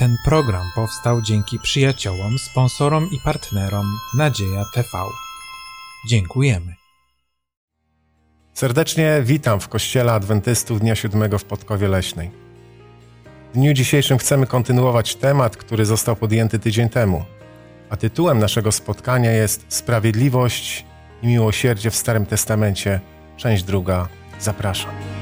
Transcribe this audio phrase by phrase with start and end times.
[0.00, 4.88] Ten program powstał dzięki przyjaciołom, sponsorom i partnerom Nadzieja TV.
[6.08, 6.74] Dziękujemy.
[8.54, 12.30] Serdecznie witam w Kościele Adwentystów Dnia Siódmego w Podkowie Leśnej.
[13.50, 17.24] W dniu dzisiejszym chcemy kontynuować temat, który został podjęty tydzień temu,
[17.90, 20.84] a tytułem naszego spotkania jest Sprawiedliwość
[21.22, 23.00] i miłosierdzie w Starym Testamencie,
[23.36, 24.08] część druga.
[24.38, 25.19] Zapraszam.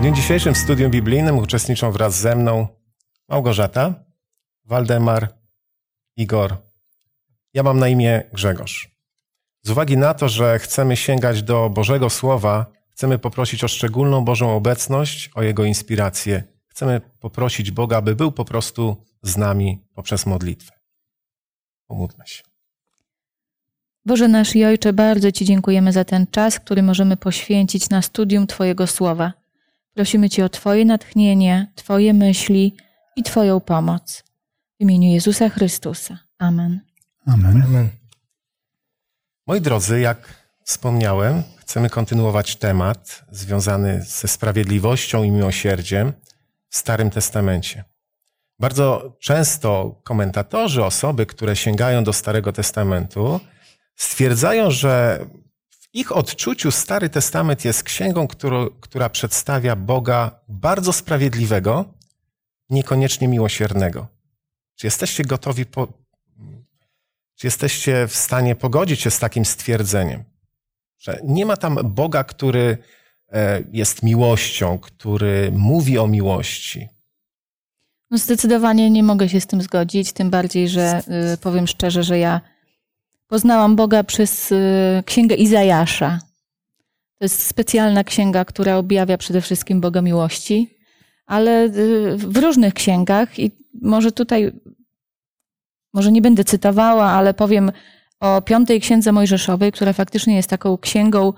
[0.00, 2.68] W dniu dzisiejszym w studium biblijnym uczestniczą wraz ze mną
[3.28, 3.94] Małgorzata,
[4.64, 5.28] Waldemar,
[6.16, 6.56] Igor.
[7.54, 8.90] Ja mam na imię Grzegorz.
[9.62, 14.56] Z uwagi na to, że chcemy sięgać do Bożego Słowa, chcemy poprosić o szczególną Bożą
[14.56, 16.42] obecność, o Jego inspirację.
[16.66, 20.72] Chcemy poprosić Boga, aby był po prostu z nami poprzez modlitwę.
[21.86, 22.42] Pomódlmy się.
[24.06, 28.46] Boże nasz i Ojcze, bardzo Ci dziękujemy za ten czas, który możemy poświęcić na studium
[28.46, 29.39] Twojego Słowa.
[29.94, 32.76] Prosimy Cię o Twoje natchnienie, Twoje myśli
[33.16, 34.24] i Twoją pomoc.
[34.78, 36.18] W imieniu Jezusa Chrystusa.
[36.38, 36.80] Amen.
[37.26, 37.62] Amen.
[37.62, 37.88] Amen.
[39.46, 46.12] Moi drodzy, jak wspomniałem, chcemy kontynuować temat związany ze sprawiedliwością i miłosierdziem
[46.68, 47.84] w Starym Testamencie.
[48.58, 53.40] Bardzo często komentatorzy, osoby, które sięgają do Starego Testamentu,
[53.96, 55.26] stwierdzają, że
[55.92, 61.84] ich odczuciu Stary Testament jest księgą, którą, która przedstawia Boga bardzo sprawiedliwego,
[62.70, 64.06] niekoniecznie miłosiernego.
[64.76, 65.86] Czy jesteście gotowi, po,
[67.34, 70.24] czy jesteście w stanie pogodzić się z takim stwierdzeniem,
[70.98, 72.78] że nie ma tam Boga, który
[73.32, 76.88] e, jest miłością, który mówi o miłości?
[78.10, 81.02] No zdecydowanie nie mogę się z tym zgodzić, tym bardziej, że
[81.34, 82.40] y, powiem szczerze, że ja
[83.30, 84.56] poznałam Boga przez y,
[85.06, 86.18] księgę Izajasza.
[87.18, 90.78] To jest specjalna księga, która objawia przede wszystkim Boga miłości,
[91.26, 93.50] ale y, w różnych księgach i
[93.82, 94.52] może tutaj,
[95.94, 97.72] może nie będę cytowała, ale powiem
[98.20, 101.32] o piątej księdze Mojżeszowej, która faktycznie jest taką księgą,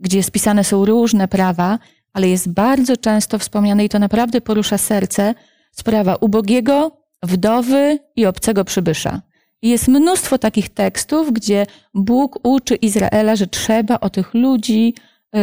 [0.00, 1.78] gdzie spisane są różne prawa,
[2.12, 5.34] ale jest bardzo często wspomniane i to naprawdę porusza serce,
[5.72, 9.22] sprawa ubogiego, wdowy i obcego przybysza.
[9.64, 14.94] Jest mnóstwo takich tekstów, gdzie Bóg uczy Izraela, że trzeba o tych ludzi,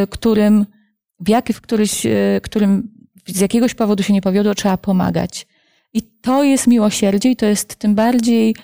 [0.10, 0.66] którym,
[1.20, 2.08] w jak, w któryś,
[2.44, 2.92] którym
[3.28, 5.48] z jakiegoś powodu się nie powiodło, trzeba pomagać.
[5.94, 8.56] I to jest miłosierdzie i to jest tym bardziej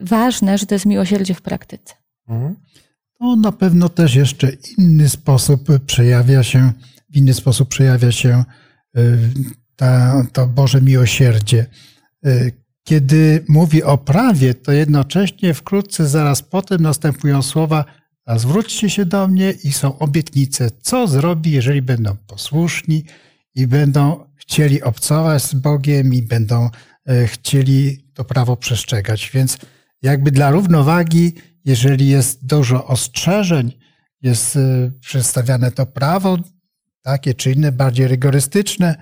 [0.00, 1.94] ważne, że to jest miłosierdzie w praktyce.
[2.28, 2.56] Mhm.
[3.18, 6.72] To na pewno też jeszcze inny sposób przejawia się
[7.10, 8.44] w inny sposób przejawia się
[9.76, 11.66] ta, to Boże miłosierdzie.
[12.84, 17.84] Kiedy mówi o prawie, to jednocześnie wkrótce zaraz potem następują słowa
[18.26, 23.04] a zwróćcie się do mnie i są obietnice, co zrobi, jeżeli będą posłuszni
[23.54, 26.70] i będą chcieli obcować z Bogiem i będą
[27.26, 29.30] chcieli to prawo przestrzegać.
[29.34, 29.58] Więc
[30.02, 31.32] jakby dla równowagi,
[31.64, 33.72] jeżeli jest dużo ostrzeżeń,
[34.22, 34.58] jest
[35.00, 36.38] przedstawiane to prawo,
[37.02, 38.96] takie czy inne, bardziej rygorystyczne,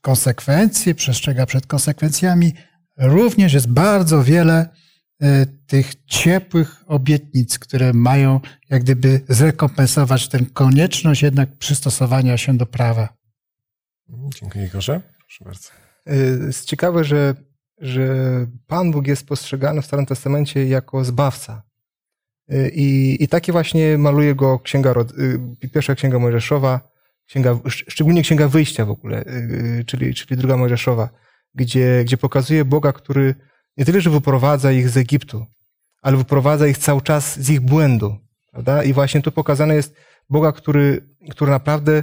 [0.00, 2.52] konsekwencje, przestrzega przed konsekwencjami.
[2.98, 4.68] Również jest bardzo wiele
[5.66, 8.40] tych ciepłych obietnic, które mają
[8.70, 13.08] jak gdyby zrekompensować tę konieczność jednak przystosowania się do prawa.
[14.40, 15.00] Dziękuję Igorze.
[15.18, 15.68] Proszę bardzo.
[16.46, 17.34] Jest ciekawe, że,
[17.78, 18.16] że
[18.66, 21.62] Pan Bóg jest postrzegany w Starym Testamencie jako zbawca.
[22.72, 24.94] I, I takie właśnie maluje go księga,
[25.72, 26.80] pierwsza księga Mojżeszowa,
[27.26, 29.24] księga, szczególnie księga wyjścia w ogóle,
[29.86, 31.08] czyli, czyli druga Mojżeszowa,
[31.56, 33.34] gdzie, gdzie pokazuje Boga, który
[33.76, 35.46] nie tyle, że wyprowadza ich z Egiptu,
[36.02, 38.16] ale wyprowadza ich cały czas z ich błędu.
[38.50, 38.82] Prawda?
[38.82, 39.94] I właśnie tu pokazane jest
[40.30, 42.02] Boga, który, który naprawdę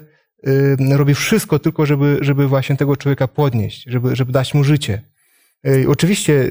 [0.92, 5.02] robi wszystko tylko, żeby, żeby właśnie tego człowieka podnieść, żeby, żeby dać mu życie.
[5.88, 6.50] Oczywiście,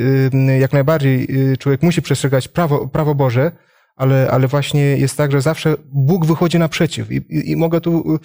[0.60, 3.52] jak najbardziej człowiek musi przestrzegać prawo, prawo Boże,
[3.96, 7.12] ale, ale właśnie jest tak, że zawsze Bóg wychodzi naprzeciw.
[7.12, 8.18] I, i, I, mogę tu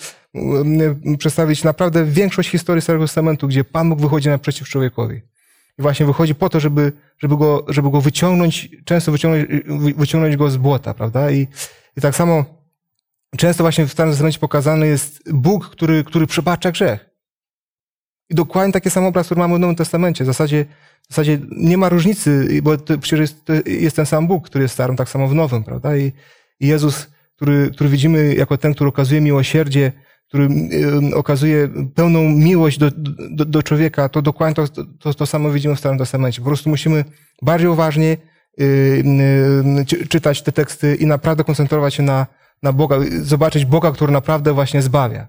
[1.18, 5.22] przedstawić naprawdę większość historii Starego Testamentu, gdzie Pan Bóg wychodzi naprzeciw człowiekowi.
[5.80, 9.48] I właśnie wychodzi po to, żeby, żeby, go, żeby go wyciągnąć, często wyciągnąć,
[9.96, 11.32] wyciągnąć go z błota, prawda?
[11.32, 11.48] I,
[11.98, 12.46] i tak samo
[13.38, 17.07] często właśnie w Starym Testamencie pokazany jest Bóg, który, który przebacza grzech.
[18.30, 20.24] I dokładnie taki sam obraz, który mamy w Nowym Testamencie.
[20.24, 20.66] W zasadzie,
[21.02, 24.64] w zasadzie nie ma różnicy, bo to przecież jest, to jest ten sam Bóg, który
[24.64, 25.98] jest starym, tak samo w Nowym, prawda?
[25.98, 26.12] I,
[26.60, 29.92] i Jezus, który, który widzimy jako ten, który okazuje miłosierdzie,
[30.28, 30.50] który
[31.14, 32.92] okazuje pełną miłość do,
[33.30, 36.42] do, do człowieka, to dokładnie to, to, to samo widzimy w Starym Testamencie.
[36.42, 37.06] Po prostu musimy
[37.42, 38.18] bardziej uważnie
[38.62, 39.04] y,
[40.10, 42.28] czytać te teksty i naprawdę koncentrować się na,
[42.64, 45.28] na Boga, zobaczyć Boga, który naprawdę właśnie zbawia.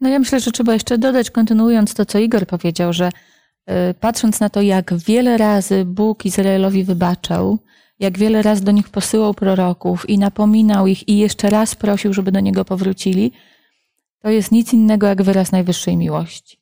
[0.00, 4.40] No ja myślę, że trzeba jeszcze dodać, kontynuując to, co Igor powiedział, że y, patrząc
[4.40, 7.58] na to, jak wiele razy Bóg Izraelowi wybaczał,
[7.98, 12.32] jak wiele razy do nich posyłał proroków i napominał ich i jeszcze raz prosił, żeby
[12.32, 13.32] do niego powrócili,
[14.18, 16.58] to jest nic innego jak wyraz najwyższej miłości.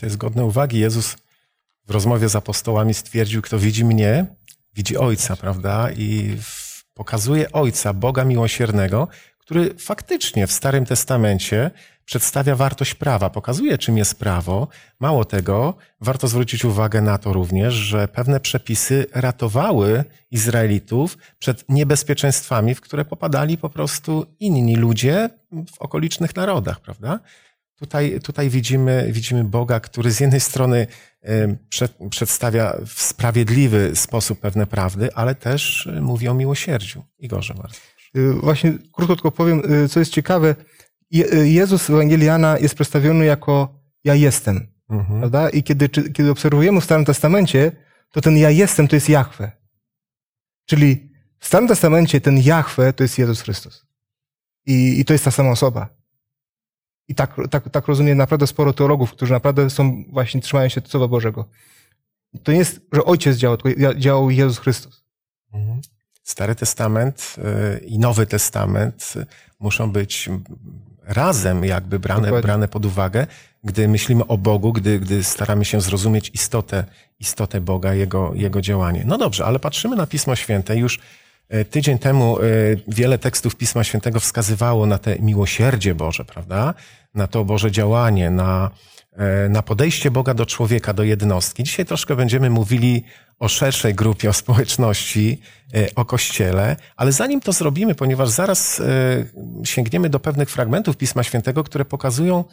[0.00, 0.78] To jest godne uwagi.
[0.78, 1.16] Jezus
[1.86, 4.26] w rozmowie z apostołami stwierdził, kto widzi mnie,
[4.74, 5.90] widzi Ojca, prawda?
[5.90, 6.36] I
[6.94, 9.08] pokazuje Ojca, Boga miłosiernego,
[9.38, 11.70] który faktycznie w Starym Testamencie
[12.04, 14.68] przedstawia wartość prawa, pokazuje, czym jest prawo.
[15.00, 22.74] Mało tego, warto zwrócić uwagę na to również, że pewne przepisy ratowały Izraelitów przed niebezpieczeństwami,
[22.74, 25.30] w które popadali po prostu inni ludzie
[25.74, 27.20] w okolicznych narodach, prawda?
[27.78, 30.86] Tutaj, tutaj widzimy, widzimy Boga, który z jednej strony
[31.68, 37.02] przed, przedstawia w sprawiedliwy sposób pewne prawdy, ale też mówi o miłosierdziu.
[37.18, 37.76] Igorze bardzo.
[38.16, 40.54] Y, właśnie krótko tylko powiem, y, co jest ciekawe.
[41.12, 44.66] Je- Jezus w Ewangelii Jana jest przedstawiony jako ja jestem.
[44.90, 45.18] Mhm.
[45.20, 45.50] Prawda?
[45.50, 47.72] I kiedy, czy- kiedy obserwujemy w Starym Testamencie,
[48.10, 49.52] to ten ja jestem to jest Jahwe.
[50.66, 53.86] Czyli w Starym Testamencie ten Jahwe to jest Jezus Chrystus.
[54.66, 55.88] I, i to jest ta sama osoba.
[57.08, 61.08] I tak, tak, tak rozumie naprawdę sporo teologów, którzy naprawdę są, właśnie trzymają się Słowa
[61.08, 61.48] Bożego.
[62.42, 65.04] To nie jest, że Ojciec działał, tylko działał Jezus Chrystus.
[65.52, 65.80] Mhm.
[66.22, 69.26] Stary Testament y, i Nowy Testament y,
[69.60, 70.28] muszą być
[71.04, 72.42] razem jakby brane, Dokładnie.
[72.42, 73.26] brane pod uwagę,
[73.64, 76.84] gdy myślimy o Bogu, gdy, gdy staramy się zrozumieć istotę,
[77.20, 79.02] istotę Boga, jego, jego działanie.
[79.06, 80.76] No dobrze, ale patrzymy na Pismo Święte.
[80.76, 81.00] Już
[81.54, 86.74] y, tydzień temu y, wiele tekstów Pisma Świętego wskazywało na te miłosierdzie Boże, prawda?
[87.14, 89.01] Na to Boże działanie, na, e,
[89.48, 91.64] na podejście Boga do człowieka, do jednostki.
[91.64, 93.04] Dzisiaj troszkę będziemy mówili
[93.42, 95.40] o szerszej grupie, o społeczności,
[95.74, 101.22] e, o Kościele, ale zanim to zrobimy, ponieważ zaraz e, sięgniemy do pewnych fragmentów Pisma
[101.22, 102.44] Świętego, które pokazują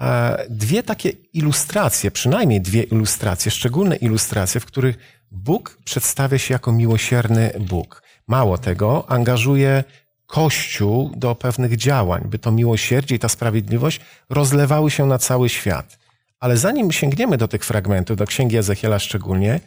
[0.00, 6.72] e, dwie takie ilustracje, przynajmniej dwie ilustracje, szczególne ilustracje, w których Bóg przedstawia się jako
[6.72, 8.02] miłosierny Bóg.
[8.26, 9.84] Mało tego, angażuje
[10.32, 14.00] Kościół do pewnych działań, by to miłosierdzie i ta sprawiedliwość
[14.30, 15.98] rozlewały się na cały świat.
[16.40, 19.60] Ale zanim sięgniemy do tych fragmentów, do Księgi Ezechiela szczególnie,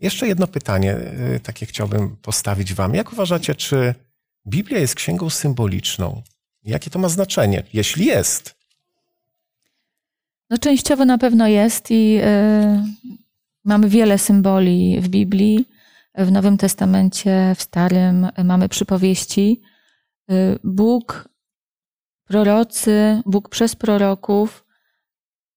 [0.00, 0.96] jeszcze jedno pytanie,
[1.36, 2.94] y, takie chciałbym postawić Wam.
[2.94, 3.94] Jak uważacie, czy
[4.46, 6.22] Biblia jest księgą symboliczną?
[6.64, 8.54] Jakie to ma znaczenie, jeśli jest?
[10.50, 12.24] No częściowo na pewno jest i y,
[13.64, 15.66] mamy wiele symboli w Biblii.
[16.14, 19.60] W Nowym Testamencie, w Starym mamy przypowieści.
[20.30, 21.28] Y, Bóg,
[22.24, 24.64] prorocy, Bóg przez proroków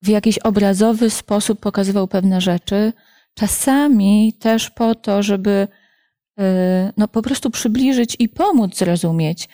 [0.01, 2.93] w jakiś obrazowy sposób pokazywał pewne rzeczy.
[3.33, 5.67] Czasami też po to, żeby
[6.39, 6.43] y,
[6.97, 9.49] no, po prostu przybliżyć i pomóc zrozumieć.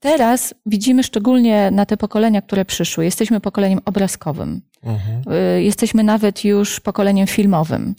[0.00, 3.04] Teraz widzimy szczególnie na te pokolenia, które przyszły.
[3.04, 4.62] Jesteśmy pokoleniem obrazkowym.
[4.82, 5.22] Mhm.
[5.58, 7.94] Y, Jesteśmy nawet już pokoleniem filmowym.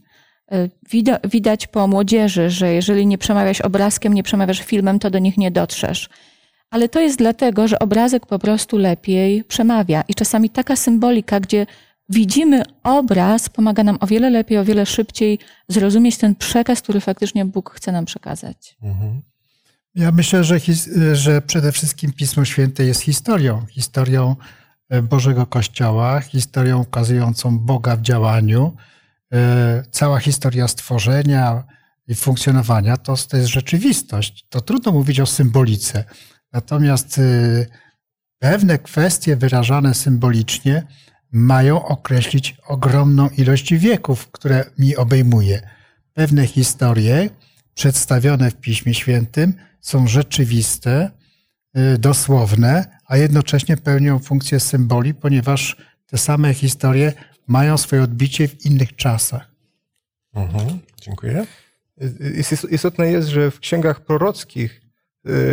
[0.90, 5.38] Wida, widać po młodzieży, że jeżeli nie przemawiasz obrazkiem, nie przemawiasz filmem, to do nich
[5.38, 6.10] nie dotrzesz.
[6.76, 10.04] Ale to jest dlatego, że obrazek po prostu lepiej przemawia.
[10.08, 11.66] I czasami taka symbolika, gdzie
[12.10, 17.46] widzimy obraz, pomaga nam o wiele lepiej, o wiele szybciej zrozumieć ten przekaz, który faktycznie
[17.46, 18.78] Bóg chce nam przekazać.
[18.82, 19.22] Mhm.
[19.96, 20.60] Ja myślę, że,
[21.14, 23.66] że przede wszystkim Pismo Święte jest historią.
[23.70, 24.36] Historią
[24.90, 28.76] e, Bożego Kościoła, historią ukazującą Boga w działaniu.
[29.34, 31.64] E, Cała historia stworzenia
[32.08, 34.46] i funkcjonowania to, to jest rzeczywistość.
[34.50, 36.04] To trudno mówić o symbolice.
[36.56, 37.22] Natomiast e,
[38.40, 40.88] pewne kwestie wyrażane symbolicznie
[41.32, 45.62] mają określić ogromną ilość wieków, które mi obejmuje.
[46.14, 47.30] Pewne historie
[47.74, 51.12] przedstawione w Piśmie Świętym są rzeczywiste,
[51.78, 57.14] y, dosłowne, a jednocześnie pełnią funkcję symboli, ponieważ te same historie
[57.48, 59.52] mają swoje odbicie w innych czasach.
[60.34, 60.80] Mhm.
[61.02, 61.46] Dziękuję.
[62.22, 64.85] Jest- Istotne jest, że w księgach prorockich, y,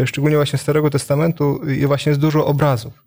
[0.07, 3.05] szczególnie właśnie Starego Testamentu, y, właśnie jest dużo obrazów.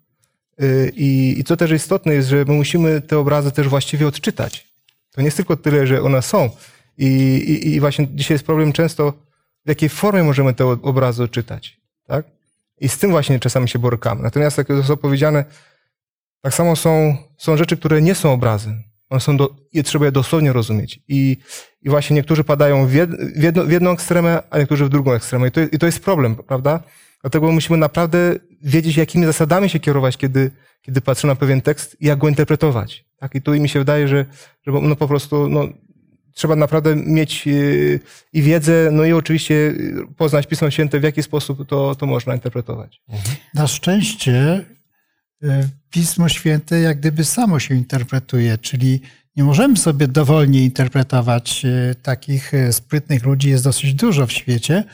[0.62, 4.66] Y, I, I co też istotne jest, że my musimy te obrazy też właściwie odczytać.
[5.10, 6.50] To nie jest tylko tyle, że one są.
[6.98, 9.12] I, i, i właśnie dzisiaj jest problem często,
[9.64, 11.80] w jakiej formie możemy te obrazy odczytać.
[12.06, 12.26] Tak?
[12.80, 14.22] I z tym właśnie czasami się borykamy.
[14.22, 15.44] Natomiast, jak zostało powiedziane,
[16.40, 18.74] tak samo są, są rzeczy, które nie są obrazy.
[19.10, 21.00] One są do, je trzeba je dosłownie rozumieć.
[21.08, 21.36] I,
[21.82, 25.12] i właśnie niektórzy padają w, jed, w, jedno, w jedną ekstremę, a niektórzy w drugą
[25.12, 25.48] ekstremę.
[25.48, 26.82] I to, I to jest problem, prawda?
[27.20, 30.50] Dlatego musimy naprawdę wiedzieć, jakimi zasadami się kierować, kiedy,
[30.82, 33.04] kiedy patrzymy na pewien tekst i jak go interpretować.
[33.18, 33.34] Tak?
[33.34, 34.26] I tu mi się wydaje, że,
[34.66, 35.68] że no po prostu no,
[36.34, 38.00] trzeba naprawdę mieć y,
[38.32, 39.74] i wiedzę, no i oczywiście
[40.16, 43.00] poznać Pismo Święte, w jaki sposób to, to można interpretować.
[43.54, 44.64] Na szczęście
[45.90, 49.00] Pismo Święte jak gdyby samo się interpretuje, czyli
[49.36, 51.64] nie możemy sobie dowolnie interpretować.
[51.64, 54.84] y, Takich y, sprytnych ludzi jest dosyć dużo w świecie.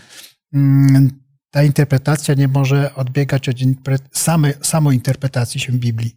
[0.54, 1.10] Mm,
[1.50, 6.16] Ta interpretacja nie może odbiegać od interpre- same, samointerpretacji się Biblii.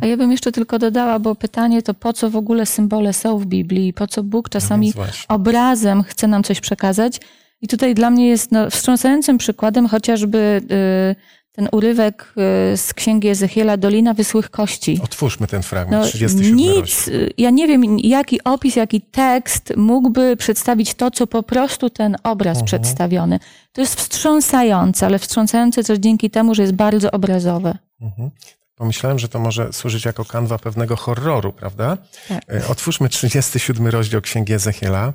[0.00, 3.38] A ja bym jeszcze tylko dodała, bo pytanie to po co w ogóle symbole są
[3.38, 5.28] w Biblii i po co Bóg czasami więc właśnie.
[5.28, 7.20] obrazem chce nam coś przekazać.
[7.62, 11.16] I tutaj dla mnie jest no, wstrząsającym przykładem chociażby y,
[11.52, 12.32] ten urywek
[12.72, 15.00] y, z księgi Ezechiela Dolina Wysłych Kości.
[15.04, 20.36] Otwórzmy ten fragment, No, 37 nic, y, ja nie wiem, jaki opis, jaki tekst mógłby
[20.36, 22.66] przedstawić to, co po prostu ten obraz Mhm.
[22.66, 23.38] przedstawiony.
[23.72, 27.78] To jest wstrząsające, ale wstrząsające też dzięki temu, że jest bardzo obrazowe.
[28.00, 28.30] Mhm.
[28.74, 31.96] Pomyślałem, że to może służyć jako kanwa pewnego horroru, prawda?
[32.28, 32.42] Tak.
[32.54, 35.12] E, Otwórzmy 37 rozdział Księgi Ezechiela.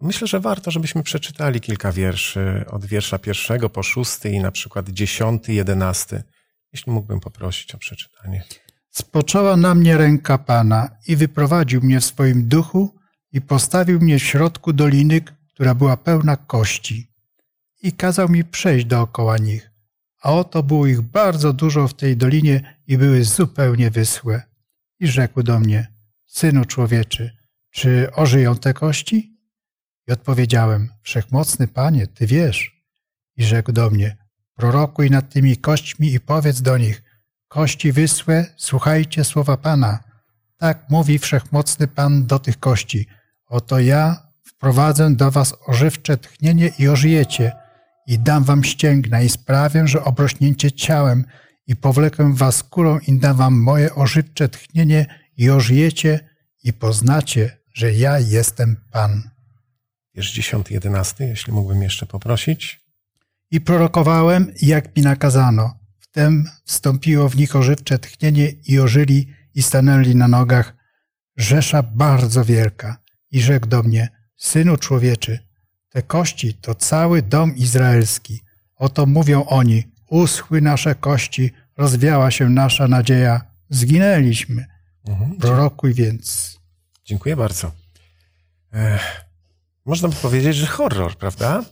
[0.00, 4.88] Myślę, że warto, żebyśmy przeczytali kilka wierszy, od wiersza pierwszego po szósty i na przykład
[4.88, 6.22] dziesiąty, jedenasty.
[6.72, 8.44] Jeśli mógłbym poprosić o przeczytanie.
[8.90, 12.94] Spoczęła na mnie ręka Pana i wyprowadził mnie w swoim duchu
[13.32, 15.20] i postawił mnie w środku doliny,
[15.54, 17.10] która była pełna kości.
[17.82, 19.70] I kazał mi przejść dookoła nich.
[20.22, 24.42] A oto było ich bardzo dużo w tej dolinie i były zupełnie wyschłe.
[25.00, 25.92] I rzekł do mnie,
[26.26, 27.36] Synu człowieczy,
[27.70, 29.37] czy ożyją te kości?
[30.08, 32.82] I odpowiedziałem, Wszechmocny Panie, Ty wiesz.
[33.36, 34.16] I rzekł do mnie,
[34.54, 37.02] prorokuj nad tymi kośćmi i powiedz do nich,
[37.48, 39.98] Kości wysłe, słuchajcie słowa Pana.
[40.56, 43.06] Tak mówi wszechmocny Pan do tych kości.
[43.46, 47.52] Oto ja wprowadzę do was ożywcze tchnienie i ożyjecie.
[48.06, 51.24] I dam wam ścięgna i sprawię, że obrośnięcie ciałem
[51.66, 56.28] i powlekę was skórą i dam wam moje ożywcze tchnienie i ożyjecie
[56.64, 59.37] i poznacie, że ja jestem Pan.
[60.18, 62.80] Wiersz 10, 11, jeśli mógłbym jeszcze poprosić.
[63.50, 65.78] I prorokowałem, jak mi nakazano.
[65.98, 70.76] Wtem wstąpiło w nich ożywcze tchnienie i ożyli i stanęli na nogach.
[71.36, 72.96] Rzesza bardzo wielka.
[73.30, 75.38] I rzekł do mnie, Synu człowieczy,
[75.88, 78.40] te kości to cały dom izraelski.
[78.76, 84.66] Oto mówią oni, uschły nasze kości, rozwiała się nasza nadzieja, zginęliśmy.
[85.08, 85.36] Mhm.
[85.36, 86.58] Prorokuj więc.
[87.04, 87.72] Dziękuję bardzo.
[88.72, 89.27] Ech,
[89.88, 91.64] można by powiedzieć, że horror, prawda?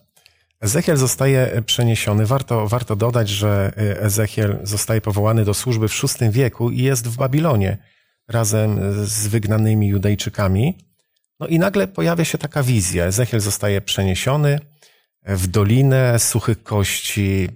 [0.60, 2.26] Ezechiel zostaje przeniesiony.
[2.26, 7.08] Warto, warto dodać, że e, Ezechiel zostaje powołany do służby w VI wieku i jest
[7.08, 7.78] w Babilonie
[8.28, 10.78] razem z wygnanymi Judejczykami.
[11.40, 13.04] No i nagle pojawia się taka wizja.
[13.04, 14.60] Ezechiel zostaje przeniesiony
[15.22, 17.48] w dolinę suchych kości.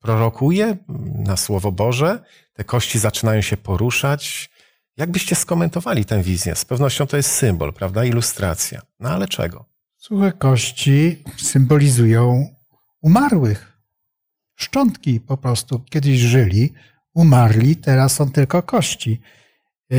[0.00, 0.76] Prorokuje
[1.14, 2.18] na Słowo Boże.
[2.52, 4.50] Te kości zaczynają się poruszać.
[4.96, 6.54] Jak byście skomentowali tę wizję?
[6.54, 8.04] Z pewnością to jest symbol, prawda?
[8.04, 8.82] Ilustracja.
[9.00, 9.75] No ale czego?
[10.06, 12.48] Suche kości symbolizują
[13.02, 13.78] umarłych.
[14.54, 16.72] Szczątki po prostu kiedyś żyli,
[17.14, 19.20] umarli, teraz są tylko kości.
[19.92, 19.96] E,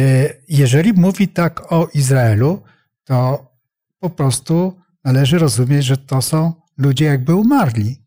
[0.50, 2.64] Jeżeli mówi tak o Izraelu,
[3.04, 3.48] to
[4.00, 7.98] po prostu należy rozumieć, że to są ludzie jakby umarli.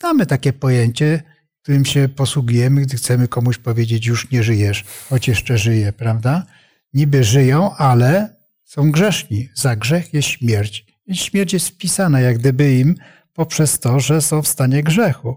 [0.00, 1.22] Znamy takie pojęcie,
[1.62, 6.46] którym się posługujemy, gdy chcemy komuś powiedzieć, już nie żyjesz, choć jeszcze żyje, prawda?
[6.94, 9.48] Niby żyją, ale są grzeszni.
[9.54, 10.89] Za grzech jest śmierć.
[11.12, 12.94] Śmierć jest wpisana jak gdyby im
[13.32, 15.36] poprzez to, że są w stanie grzechu.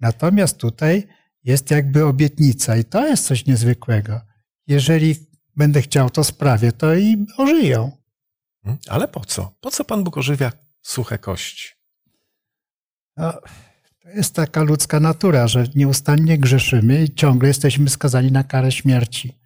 [0.00, 1.06] Natomiast tutaj
[1.44, 4.20] jest jakby obietnica i to jest coś niezwykłego.
[4.66, 5.16] Jeżeli
[5.56, 7.92] będę chciał, to sprawię, to i ożyją.
[8.64, 8.80] Hmm?
[8.88, 9.54] Ale po co?
[9.60, 10.52] Po co Pan Bóg ożywia
[10.82, 11.68] suche kości?
[13.16, 13.32] No,
[14.02, 19.38] to jest taka ludzka natura, że nieustannie grzeszymy i ciągle jesteśmy skazani na karę śmierci.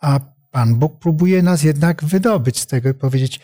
[0.00, 0.20] A
[0.50, 3.40] Pan Bóg próbuje nas jednak wydobyć z tego i powiedzieć: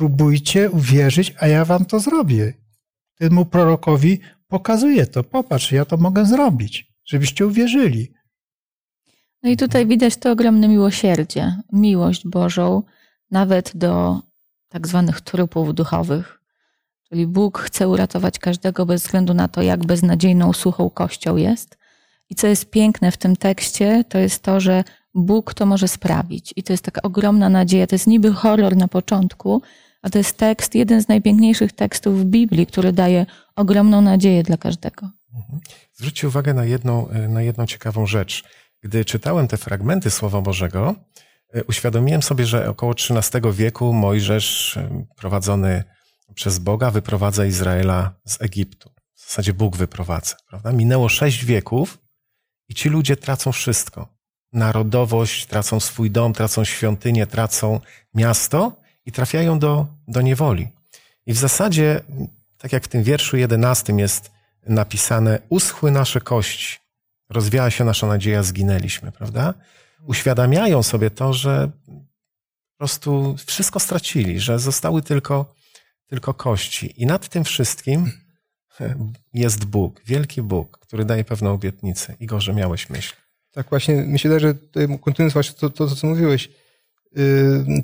[0.00, 2.52] spróbujcie uwierzyć, a ja wam to zrobię.
[3.18, 5.24] Temu prorokowi pokazuje to.
[5.24, 8.12] Popatrz, ja to mogę zrobić, żebyście uwierzyli.
[9.42, 12.82] No i tutaj widać to ogromne miłosierdzie, miłość Bożą,
[13.30, 14.20] nawet do
[14.68, 16.40] tak zwanych trupów duchowych.
[17.08, 21.78] Czyli Bóg chce uratować każdego bez względu na to, jak beznadziejną, suchą kością jest.
[22.30, 26.52] I co jest piękne w tym tekście, to jest to, że Bóg to może sprawić.
[26.56, 27.86] I to jest taka ogromna nadzieja.
[27.86, 29.62] To jest niby horror na początku,
[30.02, 33.26] a to jest tekst, jeden z najpiękniejszych tekstów w Biblii, który daje
[33.56, 35.10] ogromną nadzieję dla każdego.
[35.94, 38.44] Zwróćcie uwagę na jedną, na jedną ciekawą rzecz.
[38.82, 40.94] Gdy czytałem te fragmenty Słowa Bożego,
[41.54, 45.84] e, uświadomiłem sobie, że około XIII wieku Mojżesz, e, prowadzony
[46.34, 48.90] przez Boga, wyprowadza Izraela z Egiptu.
[49.14, 50.72] W zasadzie Bóg wyprowadza, prawda?
[50.72, 51.98] Minęło sześć wieków
[52.68, 54.20] i ci ludzie tracą wszystko.
[54.52, 57.80] narodowość, tracą swój dom, tracą świątynię, tracą
[58.14, 58.79] miasto
[59.10, 60.68] i trafiają do, do niewoli.
[61.26, 62.00] I w zasadzie,
[62.58, 64.30] tak jak w tym wierszu jedenastym jest
[64.66, 66.78] napisane, uschły nasze kości,
[67.28, 69.54] rozwiała się nasza nadzieja, zginęliśmy, prawda?
[70.06, 75.54] Uświadamiają sobie to, że po prostu wszystko stracili, że zostały tylko,
[76.06, 77.02] tylko kości.
[77.02, 78.12] I nad tym wszystkim
[79.34, 82.14] jest Bóg, wielki Bóg, który daje pewną obietnicę.
[82.20, 83.14] Igorze, miałeś myśl.
[83.52, 84.54] Tak, właśnie mi się wydaje, że
[84.98, 86.48] kontynuując właśnie to, to, to, co mówiłeś,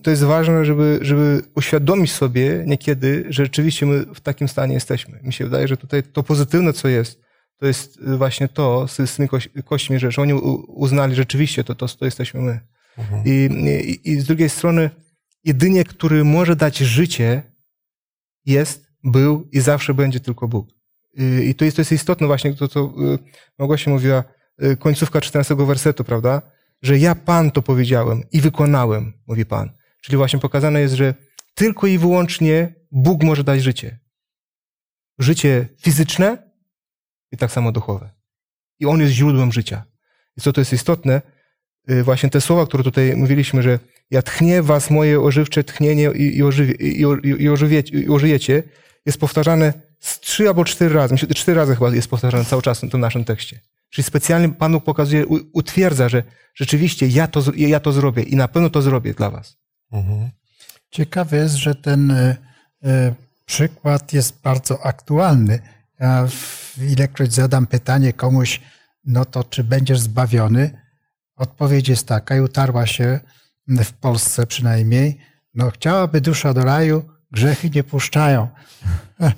[0.02, 5.20] to jest ważne, żeby, żeby uświadomić sobie niekiedy, że rzeczywiście my w takim stanie jesteśmy.
[5.22, 7.20] Mi się wydaje, że tutaj to pozytywne, co jest,
[7.58, 9.28] to jest właśnie to z tymi
[9.64, 10.34] kośćmi, że, że oni
[10.68, 12.60] uznali rzeczywiście to, to, to jesteśmy my.
[12.98, 13.22] Mhm.
[13.26, 13.48] I,
[14.04, 14.90] i, I z drugiej strony,
[15.44, 17.42] jedynie, który może dać życie,
[18.46, 20.68] jest, był i zawsze będzie tylko Bóg.
[21.42, 23.18] I to jest, to jest istotne właśnie to, co y,
[23.58, 24.24] Małgosia mówiła,
[24.62, 26.42] y, końcówka 14 wersetu, prawda?
[26.82, 29.70] Że ja Pan to powiedziałem i wykonałem, mówi Pan.
[30.02, 31.14] Czyli właśnie pokazane jest, że
[31.54, 33.98] tylko i wyłącznie Bóg może dać życie.
[35.18, 36.50] Życie fizyczne
[37.32, 38.10] i tak samo duchowe.
[38.80, 39.84] I On jest źródłem życia.
[40.36, 41.22] I co to jest istotne,
[41.90, 43.78] y, właśnie te słowa, które tutaj mówiliśmy, że
[44.10, 47.00] ja tchnię was moje ożywcze tchnienie i, i, ożywie, i,
[47.42, 48.62] i, ożywiecie, i ożyjecie,
[49.06, 52.80] jest powtarzane z trzy albo cztery razy, myślę, cztery razy chyba jest powtarzane cały czas
[52.80, 53.60] w tym naszym tekście.
[53.90, 56.22] Czyli specjalnie Pan pokazuje, utwierdza, że
[56.54, 59.56] rzeczywiście ja to, ja to zrobię i na pewno to zrobię dla was.
[59.92, 60.30] Mhm.
[60.90, 62.36] Ciekawe jest, że ten y,
[62.84, 63.14] y,
[63.44, 65.58] przykład jest bardzo aktualny.
[66.00, 66.28] Ja
[66.80, 68.60] ilekroć zadam pytanie komuś,
[69.04, 70.82] no to czy będziesz zbawiony?
[71.36, 73.20] Odpowiedź jest taka i utarła się
[73.68, 75.18] w Polsce przynajmniej.
[75.54, 78.48] No chciałaby dusza do raju, grzechy nie puszczają.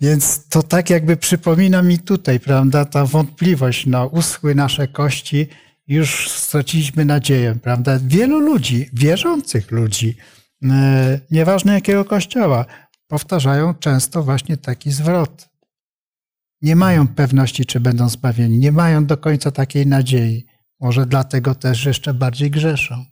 [0.00, 5.46] Więc to tak jakby przypomina mi tutaj, prawda, ta wątpliwość, no uschły nasze kości,
[5.88, 7.98] już straciliśmy nadzieję, prawda.
[8.02, 10.16] Wielu ludzi, wierzących ludzi,
[10.64, 12.64] e, nieważne jakiego kościoła,
[13.06, 15.48] powtarzają często właśnie taki zwrot.
[16.62, 20.46] Nie mają pewności, czy będą zbawieni, nie mają do końca takiej nadziei.
[20.80, 23.04] Może dlatego też jeszcze bardziej grzeszą.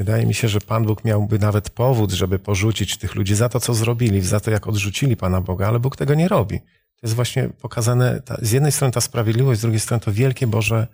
[0.00, 3.60] Wydaje mi się, że Pan Bóg miałby nawet powód, żeby porzucić tych ludzi za to,
[3.60, 6.60] co zrobili, za to, jak odrzucili Pana Boga, ale Bóg tego nie robi.
[6.60, 10.46] To jest właśnie pokazane, ta, z jednej strony ta sprawiedliwość, z drugiej strony to wielkie
[10.46, 10.86] Boże,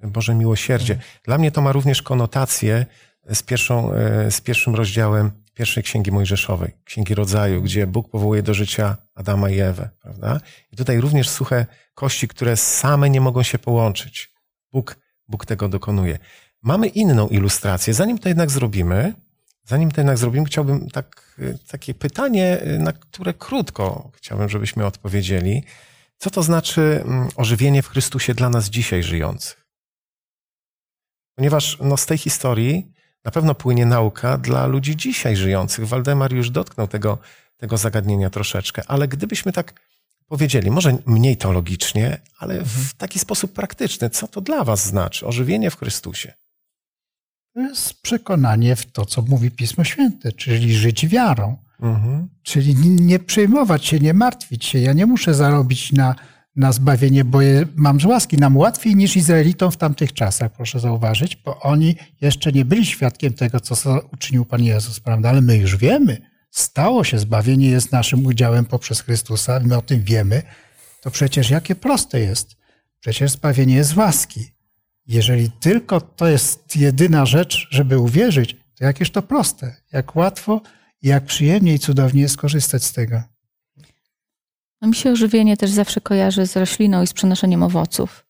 [0.00, 0.98] Boże miłosierdzie.
[1.24, 2.86] Dla mnie to ma również konotację
[3.28, 8.54] z, pierwszą, e, z pierwszym rozdziałem pierwszej Księgi Mojżeszowej, Księgi Rodzaju, gdzie Bóg powołuje do
[8.54, 10.40] życia Adama i Ewę, prawda?
[10.72, 14.30] I tutaj również suche kości, które same nie mogą się połączyć.
[14.72, 14.96] Bóg,
[15.28, 16.18] Bóg tego dokonuje.
[16.66, 17.94] Mamy inną ilustrację.
[17.94, 19.14] Zanim to jednak zrobimy,
[19.64, 25.64] zanim to jednak zrobimy, chciałbym tak, takie pytanie, na które krótko chciałbym, żebyśmy odpowiedzieli.
[26.18, 29.66] Co to znaczy mm, ożywienie w Chrystusie dla nas dzisiaj żyjących?
[31.34, 32.92] Ponieważ no, z tej historii
[33.24, 35.88] na pewno płynie nauka dla ludzi dzisiaj żyjących.
[35.88, 37.18] Waldemar już dotknął tego,
[37.56, 39.80] tego zagadnienia troszeczkę, ale gdybyśmy tak
[40.28, 42.86] powiedzieli, może mniej teologicznie, ale w mhm.
[42.98, 46.45] taki sposób praktyczny, co to dla Was znaczy ożywienie w Chrystusie?
[47.56, 51.56] To jest przekonanie w to, co mówi Pismo Święte, czyli żyć wiarą.
[51.80, 52.28] Mhm.
[52.42, 54.78] Czyli nie przejmować się, nie martwić się.
[54.78, 56.14] Ja nie muszę zarobić na,
[56.56, 60.80] na zbawienie, bo je, mam z łaski nam łatwiej niż Izraelitom w tamtych czasach, proszę
[60.80, 65.28] zauważyć, bo oni jeszcze nie byli świadkiem tego, co uczynił Pan Jezus, prawda?
[65.28, 66.18] Ale my już wiemy.
[66.50, 70.42] Stało się, zbawienie jest naszym udziałem poprzez Chrystusa, my o tym wiemy.
[71.02, 72.56] To przecież jakie proste jest.
[73.00, 74.55] Przecież zbawienie jest z łaski.
[75.06, 80.60] Jeżeli tylko to jest jedyna rzecz, żeby uwierzyć, to jakież to proste, jak łatwo,
[81.02, 83.22] jak przyjemnie i cudownie jest korzystać z tego.
[84.80, 88.26] No mi się ożywienie też zawsze kojarzy z rośliną i z przenoszeniem owoców.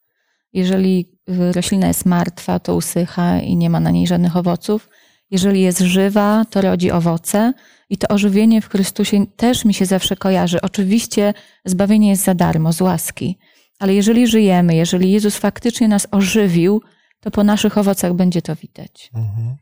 [0.52, 4.88] Jeżeli y, roślina jest martwa, to usycha i nie ma na niej żadnych owoców.
[5.30, 7.52] Jeżeli jest żywa, to rodzi owoce.
[7.90, 10.60] I to ożywienie w Chrystusie też mi się zawsze kojarzy.
[10.60, 11.34] Oczywiście
[11.64, 13.38] zbawienie jest za darmo, z łaski.
[13.78, 16.82] Ale jeżeli żyjemy, jeżeli Jezus faktycznie nas ożywił,
[17.20, 19.10] to po naszych owocach będzie to widać.
[19.14, 19.56] Mhm.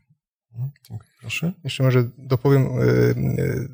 [0.53, 0.71] mhm.
[1.21, 1.51] Proszę.
[1.63, 2.83] Jeszcze może dopowiem, e,
[3.43, 3.67] e,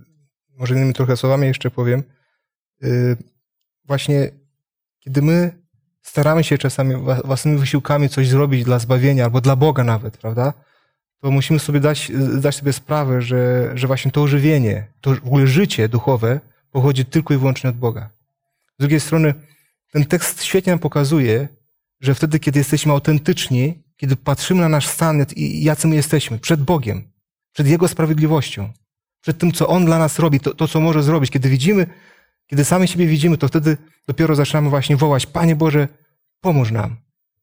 [0.57, 2.03] może innymi trochę słowami jeszcze powiem.
[2.83, 2.87] E,
[3.85, 4.31] właśnie
[4.99, 5.61] kiedy my
[6.01, 10.53] staramy się czasami własnymi wysiłkami coś zrobić dla zbawienia albo dla Boga nawet, prawda?
[11.21, 15.47] To musimy sobie dać, dać sobie sprawę, że, że właśnie to ożywienie, to w ogóle
[15.47, 16.39] życie duchowe
[16.71, 18.09] pochodzi tylko i wyłącznie od Boga.
[18.77, 19.33] Z drugiej strony,
[19.91, 21.47] ten tekst świetnie nam pokazuje,
[21.99, 26.63] że wtedy, kiedy jesteśmy autentyczni, kiedy patrzymy na nasz stan i jacy my jesteśmy, przed
[26.63, 27.11] Bogiem,
[27.53, 28.69] przed Jego sprawiedliwością,
[29.21, 31.87] przed tym, co On dla nas robi, to, to co może zrobić, kiedy widzimy,
[32.47, 33.77] kiedy sami siebie widzimy, to wtedy
[34.07, 35.87] dopiero zaczynamy właśnie wołać, Panie Boże,
[36.41, 36.97] pomóż nam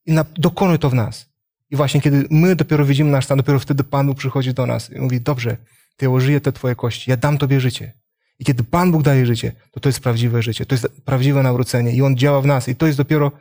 [0.06, 1.28] i na, dokonuj to w nas.
[1.70, 4.92] I właśnie kiedy my dopiero widzimy nasz stan, dopiero wtedy Pan Bóg przychodzi do nas
[4.92, 5.56] i mówi, dobrze,
[5.96, 7.92] Ty ja użyję te Twoje kości, ja dam Tobie życie.
[8.38, 11.92] I kiedy Pan Bóg daje życie, to to jest prawdziwe życie, to jest prawdziwe nawrócenie
[11.92, 13.32] i On działa w nas i to jest dopiero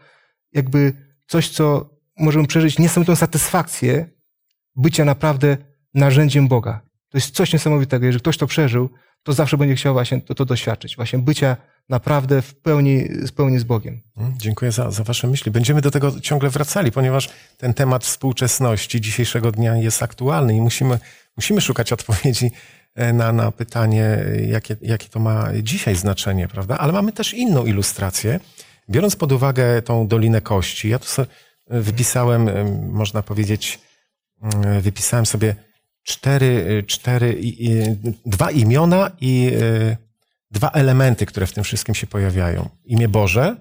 [0.54, 0.94] jakby
[1.28, 4.10] coś, co możemy przeżyć niesamowitą satysfakcję
[4.76, 5.58] bycia naprawdę
[5.94, 6.82] narzędziem Boga.
[7.10, 8.06] To jest coś niesamowitego.
[8.06, 8.90] Jeżeli ktoś to przeżył,
[9.24, 10.96] to zawsze będzie chciał właśnie to, to doświadczyć.
[10.96, 11.58] Właśnie bycia
[11.90, 14.02] naprawdę w pełni, w pełni z Bogiem.
[14.18, 15.52] Mm, Dziękuję za, za Wasze myśli.
[15.52, 21.00] Będziemy do tego ciągle wracali, ponieważ ten temat współczesności dzisiejszego dnia jest aktualny i musimy,
[21.38, 22.52] musimy szukać odpowiedzi
[22.98, 26.78] na, na pytanie, e, jakie, jakie to ma dzisiaj znaczenie, prawda?
[26.78, 28.40] Ale mamy też inną ilustrację.
[28.90, 31.28] Biorąc pod uwagę tą Dolinę Kości, ja tu sobie
[31.68, 33.80] wypisałem, e, można powiedzieć,
[34.82, 35.56] wypisałem sobie
[36.04, 37.42] cztery, cztery
[38.26, 39.52] dwa imiona i
[40.52, 42.70] dwa elementy, które w tym wszystkim się pojawiają.
[42.86, 43.56] Imię Boże,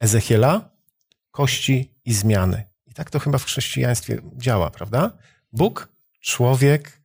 [0.00, 0.70] Ezechiela,
[1.30, 2.64] kości i zmiany.
[2.86, 5.10] I tak to chyba w chrześcijaństwie działa, prawda?
[5.52, 5.88] Bóg,
[6.20, 6.95] człowiek,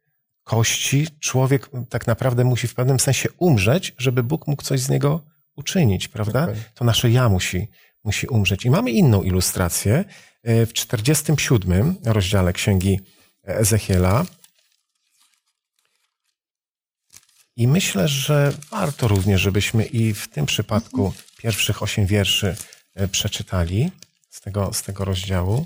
[0.52, 1.08] kości.
[1.20, 5.22] Człowiek tak naprawdę musi w pewnym sensie umrzeć, żeby Bóg mógł coś z niego
[5.56, 6.40] uczynić, prawda?
[6.40, 6.64] Dokładnie.
[6.76, 7.68] To nasze ja musi,
[8.04, 8.66] musi umrzeć.
[8.66, 10.06] I mamy inną ilustrację
[10.50, 13.00] y, w 47 rozdziale Księgi
[13.44, 14.26] Ezechiela.
[17.56, 22.56] I myślę, że warto również, żebyśmy i w tym przypadku pierwszych osiem wierszy
[22.96, 23.92] e, przeczytali
[24.30, 25.66] z tego, z tego rozdziału.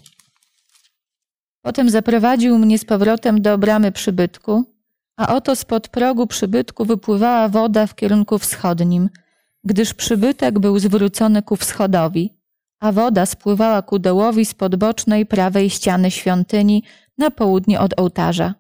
[1.62, 4.75] Potem zaprowadził mnie z powrotem do bramy przybytku,
[5.18, 9.10] a oto spod progu przybytku wypływała woda w kierunku wschodnim,
[9.64, 12.34] gdyż przybytek był zwrócony ku wschodowi,
[12.80, 16.84] a woda spływała ku dołowi spod bocznej prawej ściany świątyni
[17.18, 18.54] na południe od ołtarza.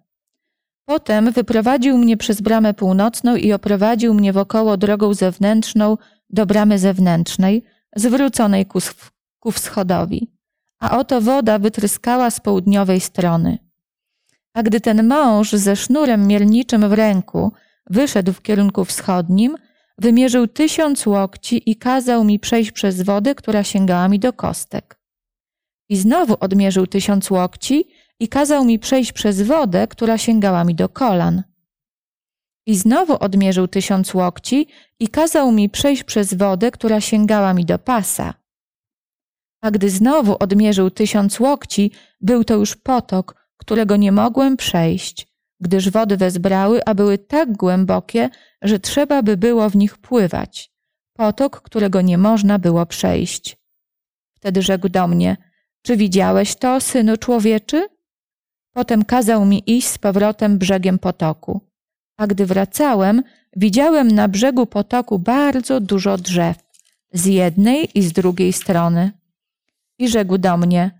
[0.85, 5.97] Potem wyprowadził mnie przez bramę północną i oprowadził mnie wokoło drogą zewnętrzną
[6.29, 7.63] do bramy zewnętrznej,
[7.95, 8.79] zwróconej ku,
[9.39, 10.31] ku wschodowi.
[10.79, 13.57] A oto woda wytryskała z południowej strony.
[14.55, 17.51] A gdy ten mąż ze sznurem mielniczym w ręku
[17.89, 19.55] wyszedł w kierunku wschodnim,
[19.97, 24.99] wymierzył tysiąc łokci i kazał mi przejść przez wodę, która sięgała mi do kostek.
[25.89, 27.87] I znowu odmierzył tysiąc łokci
[28.19, 31.43] i kazał mi przejść przez wodę, która sięgała mi do kolan.
[32.65, 34.67] I znowu odmierzył tysiąc łokci
[34.99, 38.33] i kazał mi przejść przez wodę, która sięgała mi do pasa.
[39.61, 41.91] A gdy znowu odmierzył tysiąc łokci,
[42.21, 45.27] był to już potok, którego nie mogłem przejść,
[45.59, 48.29] gdyż wody wezbrały, a były tak głębokie,
[48.61, 50.71] że trzeba by było w nich pływać.
[51.13, 53.57] Potok, którego nie można było przejść.
[54.35, 55.37] Wtedy rzekł do mnie:
[55.81, 57.87] Czy widziałeś to, synu człowieczy?
[58.73, 61.61] Potem kazał mi iść z powrotem brzegiem potoku.
[62.17, 63.23] A gdy wracałem,
[63.55, 66.57] widziałem na brzegu potoku bardzo dużo drzew,
[67.13, 69.11] z jednej i z drugiej strony.
[69.99, 70.91] I rzekł do mnie: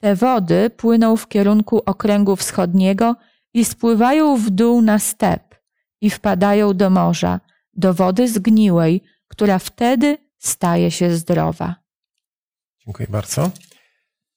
[0.00, 3.16] Te wody płyną w kierunku okręgu wschodniego
[3.54, 5.54] i spływają w dół na step
[6.00, 7.40] i wpadają do morza,
[7.74, 11.74] do wody zgniłej, która wtedy staje się zdrowa.
[12.84, 13.50] Dziękuję bardzo.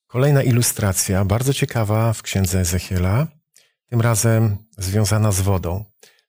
[0.08, 3.28] Kolejna ilustracja, bardzo ciekawa w księdze Ezechiela,
[3.90, 5.86] tym razem związana z wodą.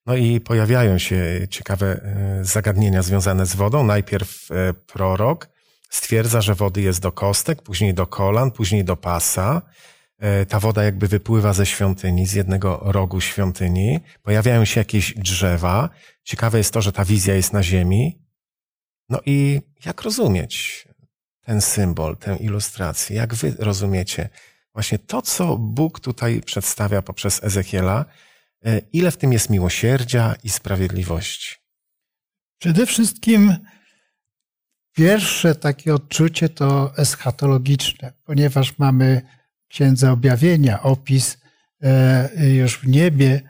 [0.07, 3.85] No i pojawiają się ciekawe e, zagadnienia związane z wodą.
[3.85, 5.49] Najpierw e, prorok
[5.95, 9.63] stwierdza, że wody jest do kostek, później do kolan, później do pasa.
[10.19, 14.01] E, Ta woda jakby wypływa ze świątyni, z jednego rogu świątyni.
[14.23, 15.91] Pojawiają się jakieś drzewa.
[16.25, 18.19] Ciekawe jest to, że ta wizja jest na ziemi.
[19.09, 20.89] No i jak rozumieć
[21.41, 23.17] ten symbol, tę ilustrację?
[23.17, 24.29] Jak wy rozumiecie
[24.73, 28.05] właśnie to, co Bóg tutaj przedstawia poprzez Ezechiela?
[28.65, 31.55] E, Ile w tym jest miłosierdzia i sprawiedliwości?
[32.59, 33.57] Przede wszystkim
[34.95, 39.23] pierwsze takie odczucie to eschatologiczne, ponieważ mamy
[39.65, 41.39] w Księdze Objawienia opis
[41.83, 43.41] e, już w niebie,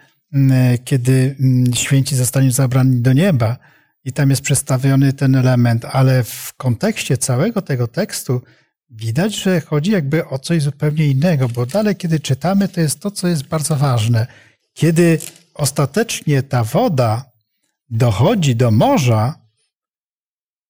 [0.85, 1.37] kiedy
[1.74, 3.57] święci zostaną zabrani do nieba
[4.04, 8.42] i tam jest przedstawiony ten element, ale w kontekście całego tego tekstu
[8.90, 13.11] widać, że chodzi jakby o coś zupełnie innego, bo dalej, kiedy czytamy, to jest to,
[13.11, 14.26] co jest bardzo ważne.
[14.72, 15.18] Kiedy
[15.54, 17.33] ostatecznie ta woda
[17.90, 19.35] dochodzi do morza,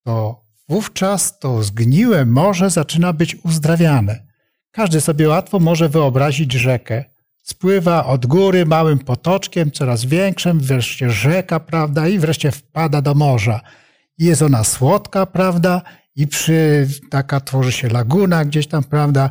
[0.03, 4.25] to wówczas to zgniłe morze zaczyna być uzdrawiane.
[4.71, 7.03] Każdy sobie łatwo może wyobrazić rzekę.
[7.43, 13.61] Spływa od góry małym potoczkiem, coraz większym, wreszcie rzeka, prawda, i wreszcie wpada do morza.
[14.17, 15.81] Jest ona słodka, prawda,
[16.15, 19.29] i przy, taka tworzy się laguna gdzieś tam, prawda,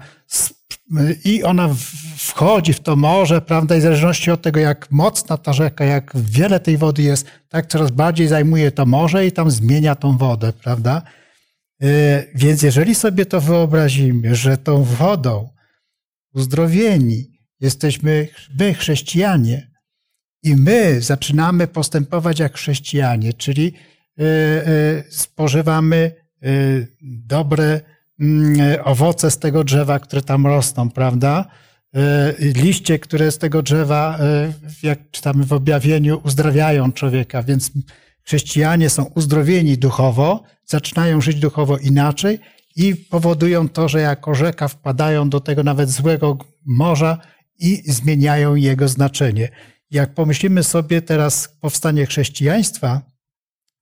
[1.25, 1.68] i ona
[2.16, 6.12] wchodzi w to morze, prawda, i w zależności od tego, jak mocna ta rzeka, jak
[6.14, 10.53] wiele tej wody jest, tak coraz bardziej zajmuje to morze i tam zmienia tą wodę,
[10.53, 11.03] prawda.
[11.85, 15.49] E, Więc jeżeli sobie to wyobrazimy, że tą wodą
[16.35, 17.31] uzdrowieni.
[17.61, 18.29] Jesteśmy
[18.61, 19.70] my, chrześcijanie.
[20.42, 23.75] I my zaczynamy postępować jak chrześcijanie, czyli
[24.18, 26.25] e, e, spożywamy
[27.03, 27.81] dobre
[28.20, 31.44] mm, owoce z tego drzewa, które tam rosną, prawda?
[32.38, 34.18] Liście, które z tego drzewa,
[34.83, 37.70] jak czytamy w objawieniu, uzdrawiają człowieka, więc
[38.24, 42.38] chrześcijanie są uzdrowieni duchowo, zaczynają żyć duchowo inaczej
[42.76, 47.18] i powodują to, że jako rzeka wpadają do tego nawet złego morza
[47.58, 49.48] i zmieniają jego znaczenie.
[49.90, 53.02] Jak pomyślimy sobie teraz powstanie chrześcijaństwa,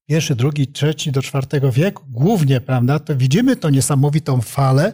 [0.09, 4.93] pierwszy, drugi, trzeci do czwartego wieku, głównie, prawda, to widzimy tą niesamowitą falę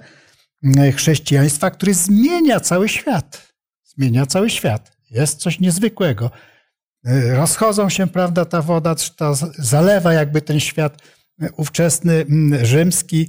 [0.65, 3.53] mm, chrześcijaństwa, który zmienia cały świat.
[3.85, 4.97] Zmienia cały świat.
[5.11, 6.31] Jest coś niezwykłego.
[7.07, 11.03] Y, rozchodzą się, prawda, ta woda, ta zalewa jakby ten świat
[11.43, 12.27] y, ówczesny,
[12.63, 13.29] rzymski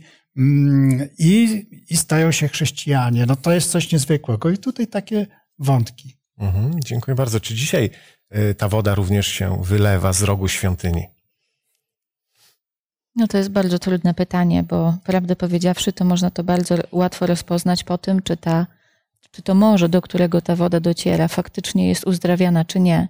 [1.17, 3.25] i, i stają się chrześcijanie.
[3.25, 4.49] No to jest coś niezwykłego.
[4.49, 5.27] I tutaj takie
[5.59, 6.17] wątki.
[6.37, 7.39] Mhm, dziękuję bardzo.
[7.39, 7.89] Czy dzisiaj
[8.35, 11.07] y, ta woda również się wylewa z rogu świątyni?
[13.15, 17.83] No to jest bardzo trudne pytanie, bo prawdę powiedziawszy, to można to bardzo łatwo rozpoznać
[17.83, 18.67] po tym, czy, ta,
[19.31, 23.07] czy to morze, do którego ta woda dociera, faktycznie jest uzdrawiana, czy nie.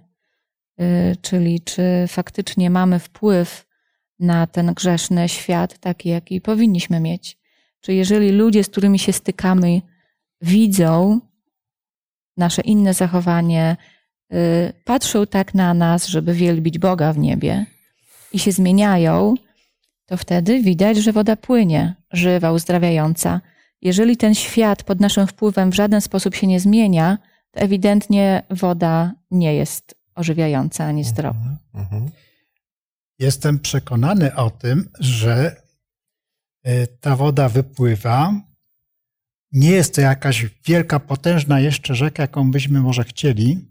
[0.82, 3.66] Y, czyli czy faktycznie mamy wpływ
[4.20, 7.38] na ten grzeszny świat, taki jaki powinniśmy mieć.
[7.82, 9.82] Czy jeżeli ludzie, z którymi się stykamy,
[10.42, 11.20] widzą
[12.38, 13.78] nasze inne zachowanie,
[14.34, 17.66] y, patrzą tak na nas, żeby wielbić Boga w niebie
[18.34, 19.36] i się zmieniają,
[20.06, 23.42] to wtedy widać, że woda płynie, żywa, uzdrawiająca.
[23.82, 27.18] Jeżeli ten świat pod naszym wpływem w żaden sposób się nie zmienia,
[27.52, 31.04] to ewidentnie woda nie jest ożywiająca ani.
[31.08, 32.12] Mhm, mhm.
[33.20, 35.56] Jestem przekonany o tym, że
[36.68, 38.34] y, ta woda wypływa
[39.52, 43.70] nie jest to jakaś wielka, potężna jeszcze rzeka, jaką byśmy może chcieli.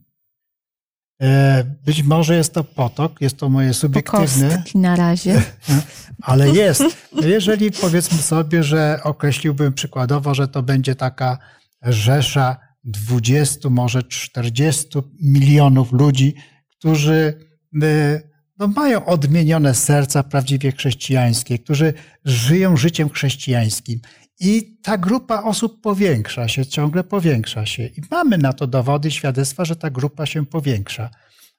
[1.22, 4.62] E, być może jest to potok, jest to moje subiektywne.
[4.74, 5.42] na razie.
[6.22, 6.82] Ale jest.
[7.22, 11.38] Jeżeli powiedzmy sobie, że określiłbym przykładowo, że to będzie taka
[11.82, 14.88] rzesza 20, może 40
[15.20, 16.34] milionów ludzi,
[16.68, 17.46] którzy
[17.82, 18.20] e,
[18.58, 24.00] no, mają odmienione serca prawdziwie chrześcijańskie, którzy żyją życiem chrześcijańskim
[24.40, 27.86] i ta grupa osób powiększa się, ciągle powiększa się.
[27.86, 31.10] I mamy na to dowody, świadectwa, że ta grupa się powiększa.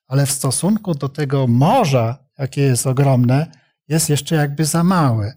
[0.07, 3.51] Ale w stosunku do tego morza, jakie jest ogromne,
[3.87, 5.33] jest jeszcze jakby za małe.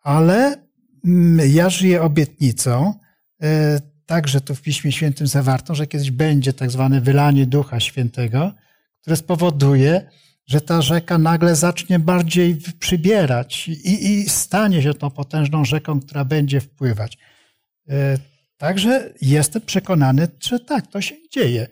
[0.00, 0.66] Ale
[1.04, 2.94] mm, ja żyję obietnicą,
[3.42, 8.52] e, także tu w Piśmie Świętym zawarto, że kiedyś będzie tak zwane wylanie Ducha Świętego,
[9.00, 10.10] które spowoduje,
[10.46, 16.24] że ta rzeka nagle zacznie bardziej przybierać i, i stanie się tą potężną rzeką, która
[16.24, 17.18] będzie wpływać.
[17.88, 18.18] E,
[18.56, 21.68] także jestem przekonany, że tak, to się dzieje.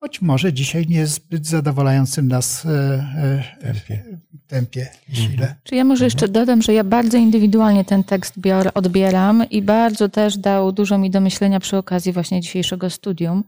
[0.00, 4.04] Choć może dzisiaj nie jest zbyt zadowalającym nas e, e, tempie,
[4.46, 5.54] tempie mhm.
[5.64, 10.08] Czy ja może jeszcze dodam, że ja bardzo indywidualnie ten tekst bior, odbieram i bardzo
[10.08, 13.44] też dał dużo mi do myślenia przy okazji właśnie dzisiejszego studium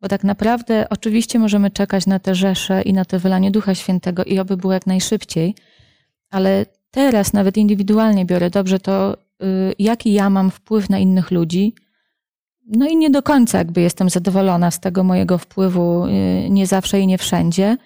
[0.00, 4.24] bo tak naprawdę oczywiście możemy czekać na te rzesze i na to wylanie Ducha Świętego
[4.24, 5.54] i oby było jak najszybciej,
[6.30, 11.74] ale teraz nawet indywidualnie biorę dobrze to, y, jaki ja mam wpływ na innych ludzi.
[12.68, 17.00] No i nie do końca jakby jestem zadowolona z tego mojego wpływu, y, nie zawsze
[17.00, 17.76] i nie wszędzie.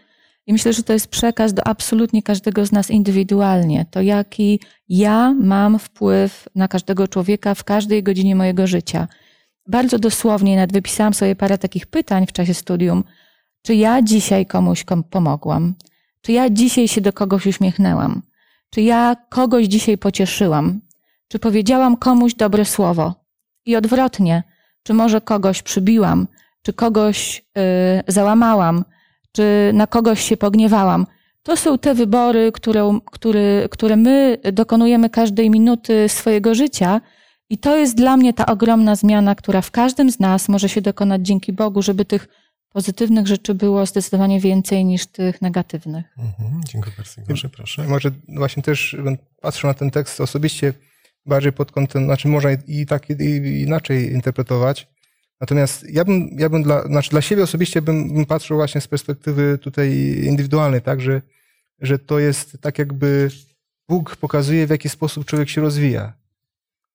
[0.47, 3.87] I myślę, że to jest przekaz do absolutnie każdego z nas indywidualnie.
[3.91, 9.09] To jaki ja mam wpływ na każdego człowieka w każdej godzinie mojego życia
[9.69, 13.05] bardzo dosłownie, nawet wypisałam sobie parę takich pytań w czasie studium.
[13.63, 15.75] Czy ja dzisiaj komuś pomogłam?
[16.21, 18.23] Czy ja dzisiaj się do kogoś uśmiechnęłam?
[18.71, 20.81] Czy ja kogoś dzisiaj pocieszyłam?
[21.29, 23.15] Czy powiedziałam komuś dobre słowo?
[23.67, 24.43] I odwrotnie,
[24.83, 26.29] czy może kogoś przybiłam?
[26.63, 27.63] Czy kogoś yy,
[28.09, 28.85] załamałam?
[29.33, 31.07] Czy na kogoś się pogniewałam?
[31.43, 37.01] To są te wybory, które, które, które my dokonujemy każdej minuty swojego życia,
[37.51, 40.81] i to jest dla mnie ta ogromna zmiana, która w każdym z nas może się
[40.81, 42.29] dokonać dzięki Bogu, żeby tych
[42.73, 46.05] pozytywnych rzeczy było zdecydowanie więcej niż tych negatywnych.
[46.19, 47.23] Mhm, dziękuję bardzo.
[47.27, 47.85] Proszę, proszę.
[47.85, 48.97] Może właśnie też
[49.41, 50.75] patrzę na ten tekst osobiście
[51.27, 54.89] bardziej pod kątem, znaczy można i tak i inaczej interpretować.
[55.41, 58.89] Natomiast ja bym, ja bym dla, znaczy dla siebie osobiście bym, bym patrzył właśnie z
[58.89, 59.91] perspektywy tutaj
[60.25, 61.23] indywidualnej, tak, że,
[61.81, 63.31] że to jest tak jakby
[63.89, 66.13] Bóg pokazuje, w jaki sposób człowiek się rozwija.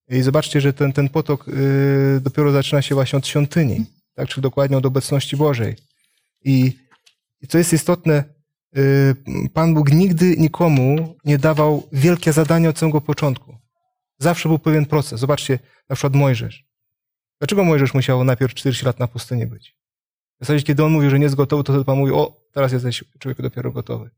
[0.10, 4.42] I zobaczcie, że ten, ten potok y, dopiero zaczyna się właśnie od świątyni, tak, czy
[4.42, 5.76] dokładnie od obecności Bożej.
[6.44, 6.78] I,
[7.42, 8.24] i co jest istotne,
[8.78, 9.16] y,
[9.54, 13.57] Pan Bóg nigdy nikomu nie dawał wielkie zadania od samego początku.
[14.18, 15.20] Zawsze był pewien proces.
[15.20, 16.66] Zobaczcie, na przykład Mojżesz.
[17.40, 19.78] Dlaczego Mojżesz musiał najpierw 40 lat na pustyni być?
[20.42, 23.04] W zasadzie, kiedy on mówi, że nie jest gotowy, to Pan mówi, o, teraz jesteś
[23.20, 24.10] człowiek dopiero gotowy.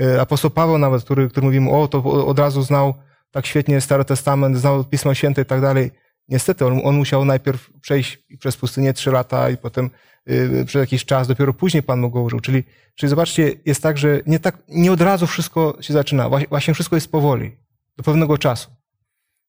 [0.00, 2.94] E, Apostoł Paweł nawet, który, który mówimy, o, to od razu znał
[3.30, 5.90] tak świetnie Stary Testament, znał Pismo Święte i tak dalej.
[6.28, 9.90] Niestety, on, on musiał najpierw przejść przez pustynię trzy lata i potem
[10.30, 12.40] y, przez jakiś czas, dopiero później Pan mu go użył.
[12.40, 12.64] Czyli,
[12.94, 16.28] czyli zobaczcie, jest tak, że nie, tak, nie od razu wszystko się zaczyna.
[16.48, 17.56] Właśnie wszystko jest powoli,
[17.96, 18.79] do pewnego czasu.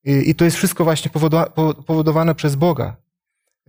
[0.03, 1.45] I, to jest wszystko właśnie powodowa,
[1.85, 2.97] powodowane przez Boga.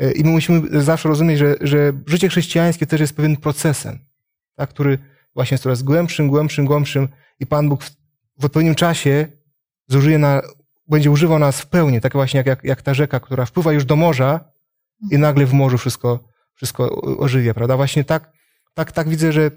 [0.03, 3.99] Y, I my musimy zawsze rozumieć, że, że życie chrześcijańskie też jest pewien procesem,
[4.55, 4.99] tak, który
[5.35, 7.09] właśnie jest coraz głębszym, głębszym, głębszym
[7.41, 7.91] i Pan Bóg w,
[8.39, 9.27] w odpowiednim czasie
[9.89, 10.43] zużyje na,
[10.89, 13.85] będzie używał nas w pełni, tak właśnie jak, jak, jak ta rzeka, która wpływa już
[13.85, 14.41] do morza
[15.11, 17.77] i nagle w morzu wszystko, wszystko ożywia, prawda?
[17.77, 18.33] Właśnie tak,
[18.75, 19.51] tak, tak widzę, że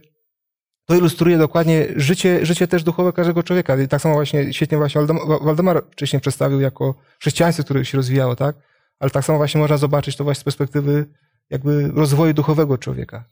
[0.86, 3.82] to ilustruje dokładnie życie, życie też duchowe każdego człowieka.
[3.82, 5.02] I tak samo właśnie świetnie właśnie
[5.42, 8.56] Waldemar wcześniej przedstawił jako chrześcijaństwo, które się rozwijało, tak?
[9.00, 11.06] Ale tak samo właśnie można zobaczyć to właśnie z perspektywy
[11.50, 13.24] jakby rozwoju duchowego człowieka.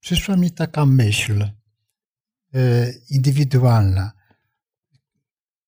[0.00, 1.50] Przyszła mi taka myśl y,
[3.10, 4.12] indywidualna,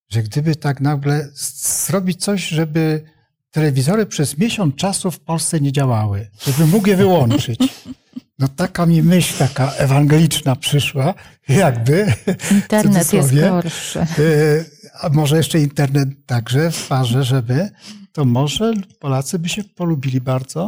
[0.09, 3.03] że gdyby tak nagle zrobić coś, żeby
[3.51, 7.59] telewizory przez miesiąc czasu w Polsce nie działały, żeby mógł je wyłączyć.
[8.39, 11.13] No taka mi myśl taka ewangeliczna przyszła,
[11.49, 12.13] jakby.
[12.51, 14.05] Internet jest gorszy.
[14.19, 14.65] Y,
[15.01, 17.69] a może jeszcze internet także w parze, żeby,
[18.11, 20.67] to może Polacy by się polubili bardzo?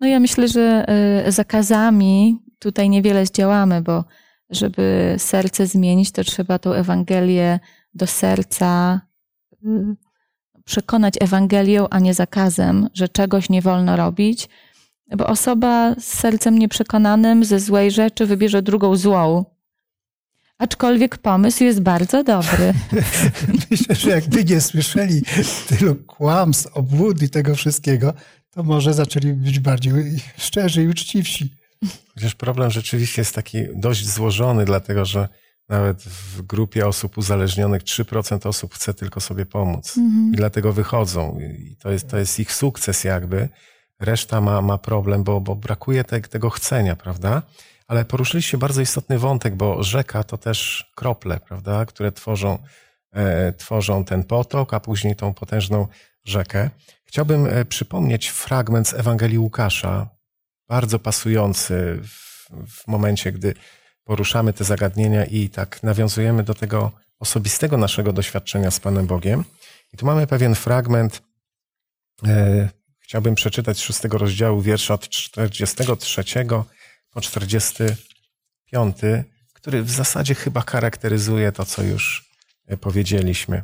[0.00, 0.86] No ja myślę, że
[1.28, 4.04] y, zakazami tutaj niewiele zdziałamy, bo
[4.50, 7.60] żeby serce zmienić, to trzeba tą Ewangelię
[7.94, 9.00] do serca
[9.52, 9.96] y,
[10.64, 14.48] przekonać Ewangelią, a nie zakazem, że czegoś nie wolno robić,
[15.16, 19.44] bo osoba z sercem nieprzekonanym ze złej rzeczy wybierze drugą złą.
[20.58, 22.74] Aczkolwiek pomysł jest bardzo dobry.
[23.70, 25.22] Myślę, że jakby nie słyszeli
[25.68, 28.14] tylu kłamstw, obłud i tego wszystkiego,
[28.50, 29.92] to może zaczęli być bardziej
[30.36, 31.54] szczerzy i uczciwsi.
[32.14, 35.28] Chociaż problem rzeczywiście jest taki dość złożony, dlatego że
[35.68, 39.98] nawet w grupie osób uzależnionych 3% osób chce tylko sobie pomóc.
[39.98, 40.32] Mhm.
[40.34, 41.38] I dlatego wychodzą.
[41.40, 43.48] I to jest, to jest ich sukces jakby.
[44.00, 47.42] Reszta ma, ma problem, bo, bo brakuje te, tego chcenia, prawda?
[47.86, 52.58] Ale poruszyliście bardzo istotny wątek, bo rzeka to też krople, prawda, które tworzą,
[53.12, 55.86] e, tworzą ten potok, a później tą potężną
[56.24, 56.70] rzekę.
[57.04, 60.08] Chciałbym e, przypomnieć fragment z Ewangelii Łukasza,
[60.68, 63.54] bardzo pasujący w, w momencie, gdy
[64.04, 69.44] poruszamy te zagadnienia i tak nawiązujemy do tego osobistego naszego doświadczenia z Panem Bogiem.
[69.92, 71.22] I tu mamy pewien fragment,
[72.26, 72.68] e,
[73.04, 76.24] chciałbym przeczytać z szóstego rozdziału wiersza od 43
[77.10, 78.96] po 45,
[79.52, 82.30] który w zasadzie chyba charakteryzuje to, co już
[82.66, 83.62] e, powiedzieliśmy.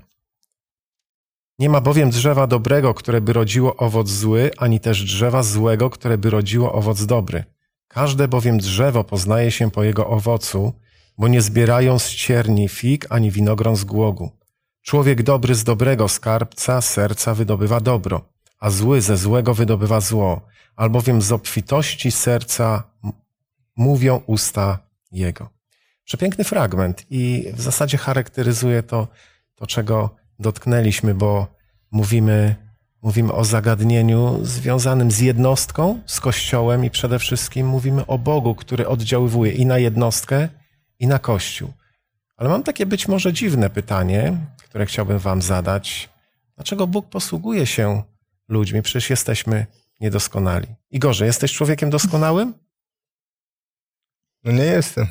[1.58, 6.18] Nie ma bowiem drzewa dobrego, które by rodziło owoc zły, ani też drzewa złego, które
[6.18, 7.44] by rodziło owoc dobry.
[7.88, 10.72] Każde bowiem drzewo poznaje się po jego owocu,
[11.18, 14.30] bo nie zbierają z cierni fig ani winogron z głogu.
[14.82, 18.24] Człowiek dobry z dobrego skarbca serca wydobywa dobro,
[18.60, 20.40] a zły ze złego wydobywa zło,
[20.76, 22.82] albowiem z obfitości serca
[23.76, 24.78] mówią usta
[25.12, 25.50] jego.
[26.04, 29.08] Przepiękny fragment i w zasadzie charakteryzuje to,
[29.54, 31.46] to czego dotknęliśmy, bo
[31.90, 32.56] mówimy,
[33.02, 38.88] mówimy o zagadnieniu związanym z jednostką, z Kościołem i przede wszystkim mówimy o Bogu, który
[38.88, 40.48] oddziaływuje i na jednostkę,
[40.98, 41.72] i na Kościół.
[42.36, 46.08] Ale mam takie być może dziwne pytanie, które chciałbym Wam zadać.
[46.56, 48.02] Dlaczego Bóg posługuje się
[48.50, 48.82] ludźmi?
[48.82, 49.66] Przecież jesteśmy
[50.00, 50.66] niedoskonali.
[50.90, 52.54] Igorze, jesteś człowiekiem doskonałym?
[54.44, 55.06] No nie jestem.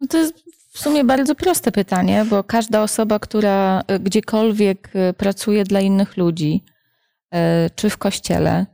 [0.00, 0.34] No to jest
[0.72, 6.16] w sumie bardzo proste pytanie, bo każda osoba, która e, gdziekolwiek e, pracuje dla innych
[6.16, 6.64] ludzi,
[7.30, 8.66] e, czy w kościele,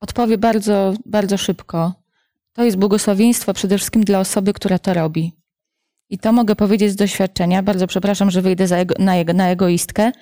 [0.00, 1.94] odpowie bardzo, bardzo szybko.
[2.52, 5.32] To jest błogosławieństwo przede wszystkim dla osoby, która to robi.
[6.10, 7.62] I to mogę powiedzieć z doświadczenia.
[7.62, 10.12] Bardzo przepraszam, że wyjdę ego, na, ego, na egoistkę,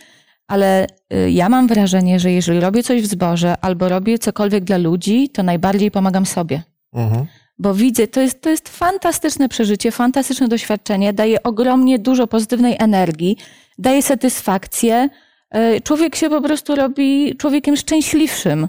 [0.51, 0.87] ale
[1.31, 5.43] ja mam wrażenie, że jeżeli robię coś w zborze albo robię cokolwiek dla ludzi, to
[5.43, 6.63] najbardziej pomagam sobie.
[6.93, 7.27] Mhm
[7.61, 13.37] bo widzę, to jest, to jest fantastyczne przeżycie, fantastyczne doświadczenie, daje ogromnie dużo pozytywnej energii,
[13.79, 15.09] daje satysfakcję.
[15.51, 18.69] E, człowiek się po prostu robi człowiekiem szczęśliwszym.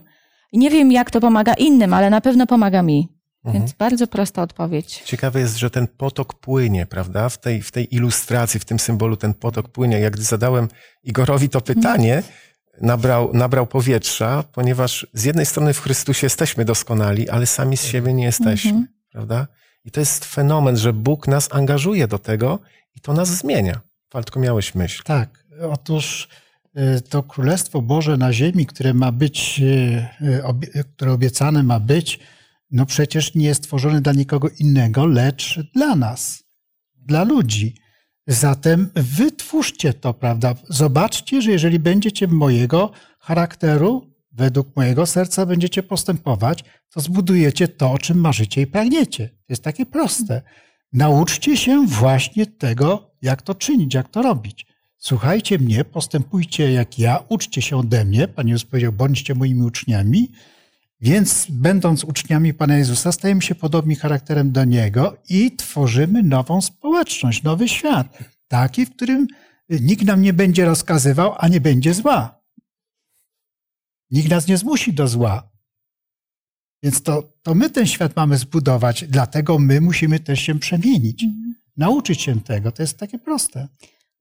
[0.54, 3.08] Nie wiem, jak to pomaga innym, ale na pewno pomaga mi.
[3.46, 3.64] Mhm.
[3.64, 5.02] Więc bardzo prosta odpowiedź.
[5.06, 7.30] Ciekawe jest, że ten potok płynie, prawda?
[7.30, 10.00] W tej, w tej ilustracji, w tym symbolu ten potok płynie.
[10.00, 10.68] Jak gdy zadałem
[11.04, 12.34] Igorowi to pytanie, mhm
[12.82, 18.14] nabrał, nabrał powietrza, ponieważ z jednej strony w Chrystusie jesteśmy doskonali, ale sami z siebie
[18.14, 18.88] nie jesteśmy, mhm.
[19.12, 19.48] prawda?
[19.86, 22.60] I to jest fenomen, że Bóg nas angażuje do tego
[22.96, 23.82] i to nas zmienia.
[24.10, 25.04] Faltko, miałeś myśl.
[25.04, 26.28] Tak, otóż
[26.76, 29.62] e, to Królestwo Boże na ziemi, które ma być,
[30.22, 32.20] e, obie- które obiecane ma być,
[32.72, 36.44] no przecież nie jest stworzone dla nikogo innego, lecz dla nas,
[36.96, 37.76] dla ludzi.
[38.28, 40.56] Zatem wytwórzcie to, prawda?
[40.70, 46.64] Zobaczcie, że jeżeli będziecie mojego charakteru, według mojego serca będziecie postępować,
[46.94, 49.30] to zbudujecie to, o czym marzycie i pragniecie.
[49.30, 50.42] To jest takie proste.
[50.94, 54.66] Nauczcie się właśnie tego, jak to czynić, jak to robić.
[54.98, 58.28] Słuchajcie mnie, postępujcie jak ja, uczcie się ode mnie.
[58.28, 60.32] Pan Jezus powiedział, bądźcie moimi uczniami.
[61.02, 67.44] Więc będąc uczniami Pana Jezusa, stajemy się podobni charakterem do Niego i tworzymy nową społeczność,
[67.44, 68.18] nowy świat.
[68.48, 69.28] Taki, w którym
[69.70, 72.42] nikt nam nie będzie rozkazywał, a nie będzie zła.
[74.12, 75.52] Nikt nas nie zmusi do zła.
[76.84, 81.26] Więc to, to my ten świat mamy zbudować, dlatego my musimy też się przemienić.
[81.78, 83.68] Nauczyć się tego, to jest takie proste.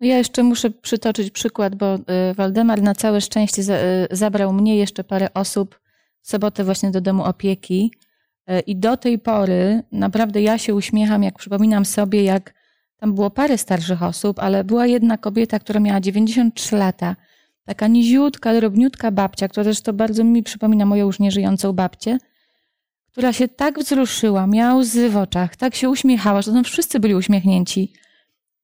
[0.01, 4.76] No Ja jeszcze muszę przytoczyć przykład, bo y, Waldemar na całe szczęście y, zabrał mnie
[4.76, 5.81] jeszcze parę osób
[6.23, 7.93] sobotę właśnie do domu opieki.
[8.51, 12.55] Y, I do tej pory naprawdę ja się uśmiecham, jak przypominam sobie, jak
[12.97, 17.16] tam było parę starszych osób, ale była jedna kobieta, która miała 93 lata.
[17.64, 22.18] Taka niziutka, drobniutka babcia, która zresztą bardzo mi przypomina moją już nieżyjącą babcię,
[23.12, 27.14] która się tak wzruszyła, miała łzy w oczach, tak się uśmiechała, że tam wszyscy byli
[27.14, 27.93] uśmiechnięci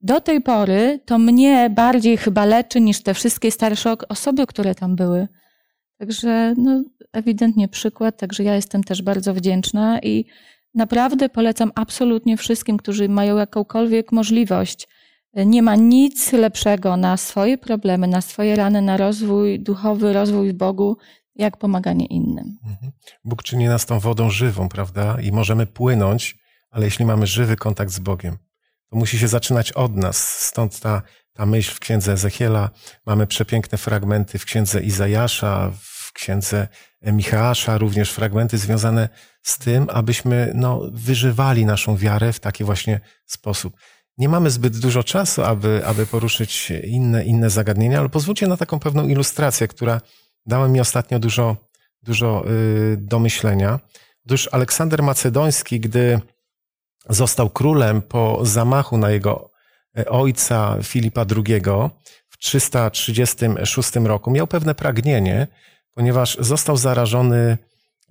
[0.06, 4.96] do tej pory to mnie bardziej chyba leczy niż te wszystkie starsze osoby, które tam
[4.96, 5.28] były.
[5.98, 10.24] Także no, ewidentnie przykład, także ja jestem też bardzo wdzięczna i
[10.74, 14.88] naprawdę polecam absolutnie wszystkim, którzy mają jakąkolwiek możliwość.
[15.34, 20.56] Nie ma nic lepszego na swoje problemy, na swoje rany, na rozwój duchowy, rozwój w
[20.56, 20.96] Bogu,
[21.34, 22.58] jak pomaganie innym.
[22.64, 22.92] Mhm.
[23.24, 25.20] Bóg czyni nas tą wodą żywą, prawda?
[25.20, 26.36] I możemy płynąć,
[26.70, 28.36] ale jeśli mamy żywy kontakt z Bogiem,
[28.90, 30.40] to musi się zaczynać od nas.
[30.40, 31.02] Stąd ta,
[31.36, 32.70] ta myśl w księdze Ezechiela.
[33.06, 36.68] Mamy przepiękne fragmenty w księdze Izajasza, w księdze
[37.02, 39.08] Michała, również fragmenty związane
[39.42, 43.76] z tym, abyśmy no, wyżywali naszą wiarę w taki właśnie sposób.
[44.18, 48.78] Nie mamy zbyt dużo czasu, aby, aby poruszyć inne, inne zagadnienia, ale pozwólcie na taką
[48.78, 50.00] pewną ilustrację, która
[50.46, 51.56] dała mi ostatnio dużo,
[52.02, 53.80] dużo y, do myślenia.
[54.26, 56.20] Otóż Aleksander Macedoński, gdy
[57.08, 59.55] został królem po zamachu na jego
[60.08, 61.62] ojca Filipa II
[62.28, 65.46] w 336 roku, miał pewne pragnienie,
[65.94, 67.58] ponieważ został zarażony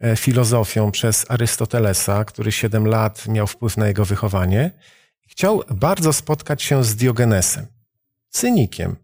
[0.02, 4.72] e, filozofią przez Arystotelesa, który 7 lat miał wpływ na jego wychowanie.
[5.28, 7.66] Chciał bardzo spotkać się z Diogenesem,
[8.30, 8.96] cynikiem.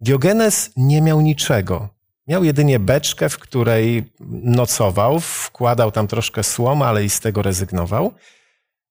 [0.00, 1.88] Diogenes nie miał niczego.
[2.26, 8.12] Miał jedynie beczkę, w której nocował, wkładał tam troszkę słomy, ale i z tego rezygnował.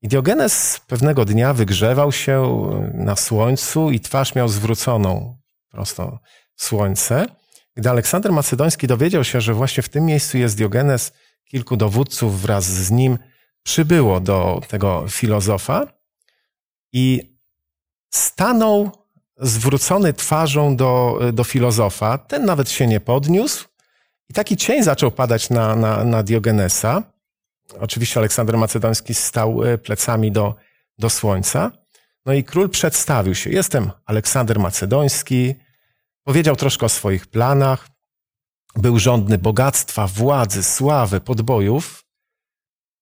[0.04, 5.38] I Diogenes pewnego dnia wygrzewał się na słońcu i twarz miał zwróconą
[5.70, 6.20] prosto
[6.56, 7.26] w słońce.
[7.76, 11.14] Gdy Aleksander Macedoński dowiedział się, że właśnie w tym miejscu jest Diogenes,
[11.46, 13.18] kilku dowódców wraz z nim
[13.64, 15.88] przybyło do tego filozofa
[16.94, 17.38] i
[18.14, 18.92] stanął
[19.38, 22.18] zwrócony twarzą do, do filozofa.
[22.18, 23.68] Ten nawet się nie podniósł
[24.30, 27.13] i taki cień zaczął padać na, na, na Diogenesa.
[27.80, 30.56] Oczywiście Aleksander Macedoński stał e, plecami do,
[31.00, 31.72] do słońca.
[32.26, 33.50] No i król przedstawił się.
[33.50, 35.56] Jestem Aleksander Macedoński.
[36.24, 37.88] Powiedział troszkę o swoich planach.
[38.76, 42.06] Był żądny bogactwa, władzy, sławy, podbojów.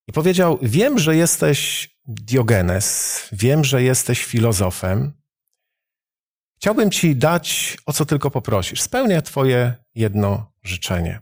[0.07, 5.13] I powiedział: Wiem, że jesteś Diogenes, wiem, że jesteś filozofem.
[6.57, 8.81] Chciałbym ci dać, o co tylko poprosisz.
[8.81, 11.19] Spełnię twoje jedno życzenie.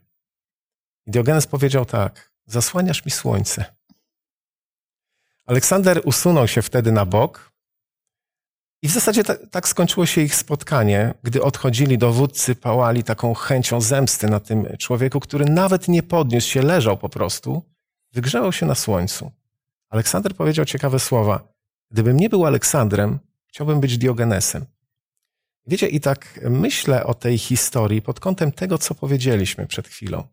[1.08, 3.66] Diogenes powiedział tak: Zasłaniasz mi słońce.
[5.46, 7.52] Aleksander usunął się wtedy na bok.
[8.82, 13.82] I w zasadzie tak, tak skończyło się ich spotkanie, gdy odchodzili dowódcy, pałali taką chęcią
[13.82, 17.64] zemsty na tym człowieku, który nawet nie podniósł się, leżał po prostu,
[18.14, 19.32] wygrzewał się na słońcu.
[19.90, 21.54] Aleksander powiedział ciekawe słowa.
[21.92, 24.66] Gdybym nie był Aleksandrem, chciałbym być Diogenesem.
[25.68, 30.28] Wiecie, i tak myślę o tej historii pod kątem tego, co powiedzieliśmy przed chwilą.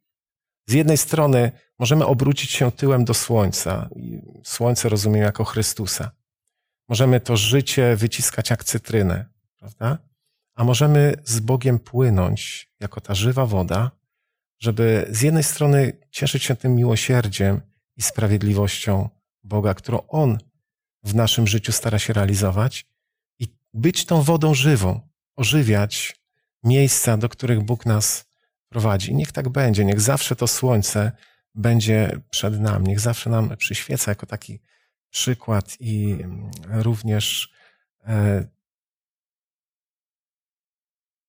[0.68, 3.88] Z jednej strony możemy obrócić się tyłem do słońca.
[4.44, 6.10] Słońce rozumiem jako Chrystusa.
[6.88, 9.24] Możemy to życie wyciskać jak cytrynę,
[9.58, 9.98] prawda?
[10.54, 13.90] A możemy z Bogiem płynąć jako ta żywa woda,
[14.58, 17.60] żeby z jednej strony cieszyć się tym miłosierdziem
[17.96, 19.08] i sprawiedliwością
[19.44, 20.38] Boga, którą On
[21.02, 22.86] w naszym życiu stara się realizować,
[23.38, 25.00] i być tą wodą żywą,
[25.36, 26.16] ożywiać
[26.64, 28.26] miejsca, do których Bóg nas
[28.68, 29.10] prowadzi.
[29.10, 31.12] I niech tak będzie, niech zawsze to słońce
[31.54, 34.60] będzie przed nami, niech zawsze nam przyświeca jako taki
[35.10, 36.18] przykład i
[36.68, 37.52] również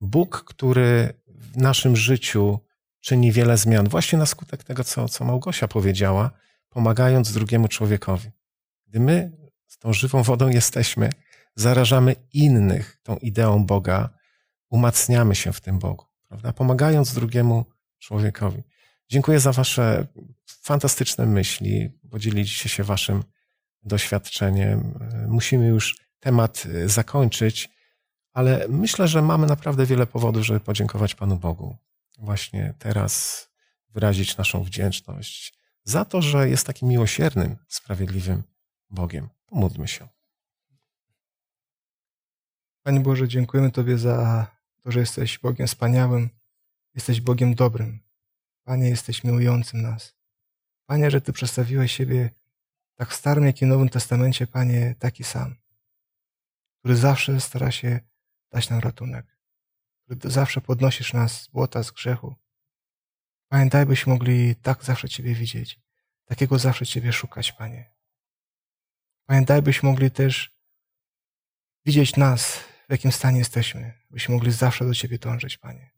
[0.01, 2.59] Bóg, który w naszym życiu
[3.01, 6.31] czyni wiele zmian, właśnie na skutek tego, co, co Małgosia powiedziała,
[6.69, 8.29] pomagając drugiemu człowiekowi.
[8.87, 11.09] Gdy my z tą żywą wodą jesteśmy,
[11.55, 14.09] zarażamy innych tą ideą Boga,
[14.69, 16.53] umacniamy się w tym Bogu, prawda?
[16.53, 17.65] Pomagając drugiemu
[17.99, 18.63] człowiekowi.
[19.09, 20.07] Dziękuję za Wasze
[20.45, 21.89] fantastyczne myśli.
[22.11, 23.23] Podzieliliście się Waszym
[23.83, 24.99] doświadczeniem.
[25.27, 27.69] Musimy już temat y, zakończyć,
[28.33, 31.77] ale myślę, że mamy naprawdę wiele powodów, żeby podziękować Panu Bogu.
[32.17, 33.47] Właśnie teraz
[33.89, 38.43] wyrazić naszą wdzięczność za to, że jest takim miłosiernym, sprawiedliwym
[38.89, 39.29] Bogiem.
[39.45, 40.07] Pomódlmy się.
[42.83, 44.47] Panie Boże, dziękujemy Tobie za
[44.83, 46.29] to, że jesteś Bogiem wspaniałym,
[46.95, 47.99] jesteś Bogiem dobrym.
[48.63, 50.15] Panie, jesteś miłującym nas.
[50.85, 52.29] Panie, że Ty przedstawiłeś siebie
[52.95, 55.55] tak w Starym, jak i Nowym Testamencie, Panie, taki sam,
[56.79, 57.99] który zawsze stara się
[58.51, 59.37] dać nam ratunek,
[60.03, 62.35] który zawsze podnosisz nas z błota, z grzechu.
[63.47, 65.79] Panie, byśmy mogli tak zawsze Ciebie widzieć,
[66.25, 67.93] takiego zawsze Ciebie szukać, Panie.
[69.25, 70.57] Panie, byśmy mogli też
[71.85, 75.91] widzieć nas, w jakim stanie jesteśmy, byśmy mogli zawsze do Ciebie dążyć, Panie.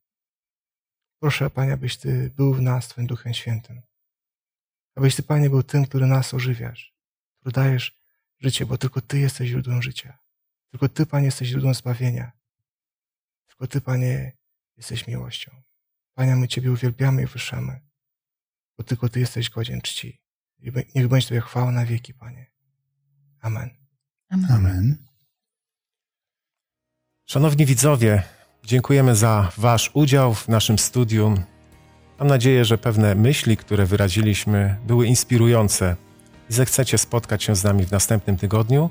[1.19, 3.81] Proszę, Panie, abyś Ty był w nas Twoim Duchem Świętym.
[4.95, 6.95] Abyś Ty, Panie, był tym, który nas ożywiasz,
[7.39, 7.99] który dajesz
[8.39, 10.19] życie, bo tylko Ty jesteś źródłem życia.
[10.71, 12.31] Tylko Ty, Panie, jesteś źródłem zbawienia.
[13.47, 14.37] Tylko Ty, Panie,
[14.77, 15.51] jesteś miłością.
[16.13, 17.81] Panie, my Ciebie uwielbiamy i wyszamy,
[18.77, 20.21] bo tylko Ty jesteś godzien czci.
[20.95, 22.51] Niech będzie Tobie chwała na wieki, Panie.
[23.41, 23.69] Amen.
[24.29, 24.51] Amen.
[24.51, 25.08] Amen.
[27.31, 28.23] Szanowni widzowie,
[28.63, 31.43] dziękujemy za Wasz udział w naszym studium.
[32.19, 35.95] Mam nadzieję, że pewne myśli, które wyraziliśmy, były inspirujące
[36.49, 38.89] i zechcecie spotkać się z nami w następnym tygodniu.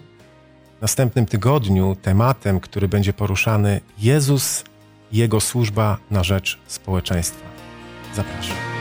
[0.78, 4.64] W następnym tygodniu tematem, który będzie poruszany, Jezus
[5.12, 7.46] i Jego służba na rzecz społeczeństwa.
[8.14, 8.77] Zapraszam.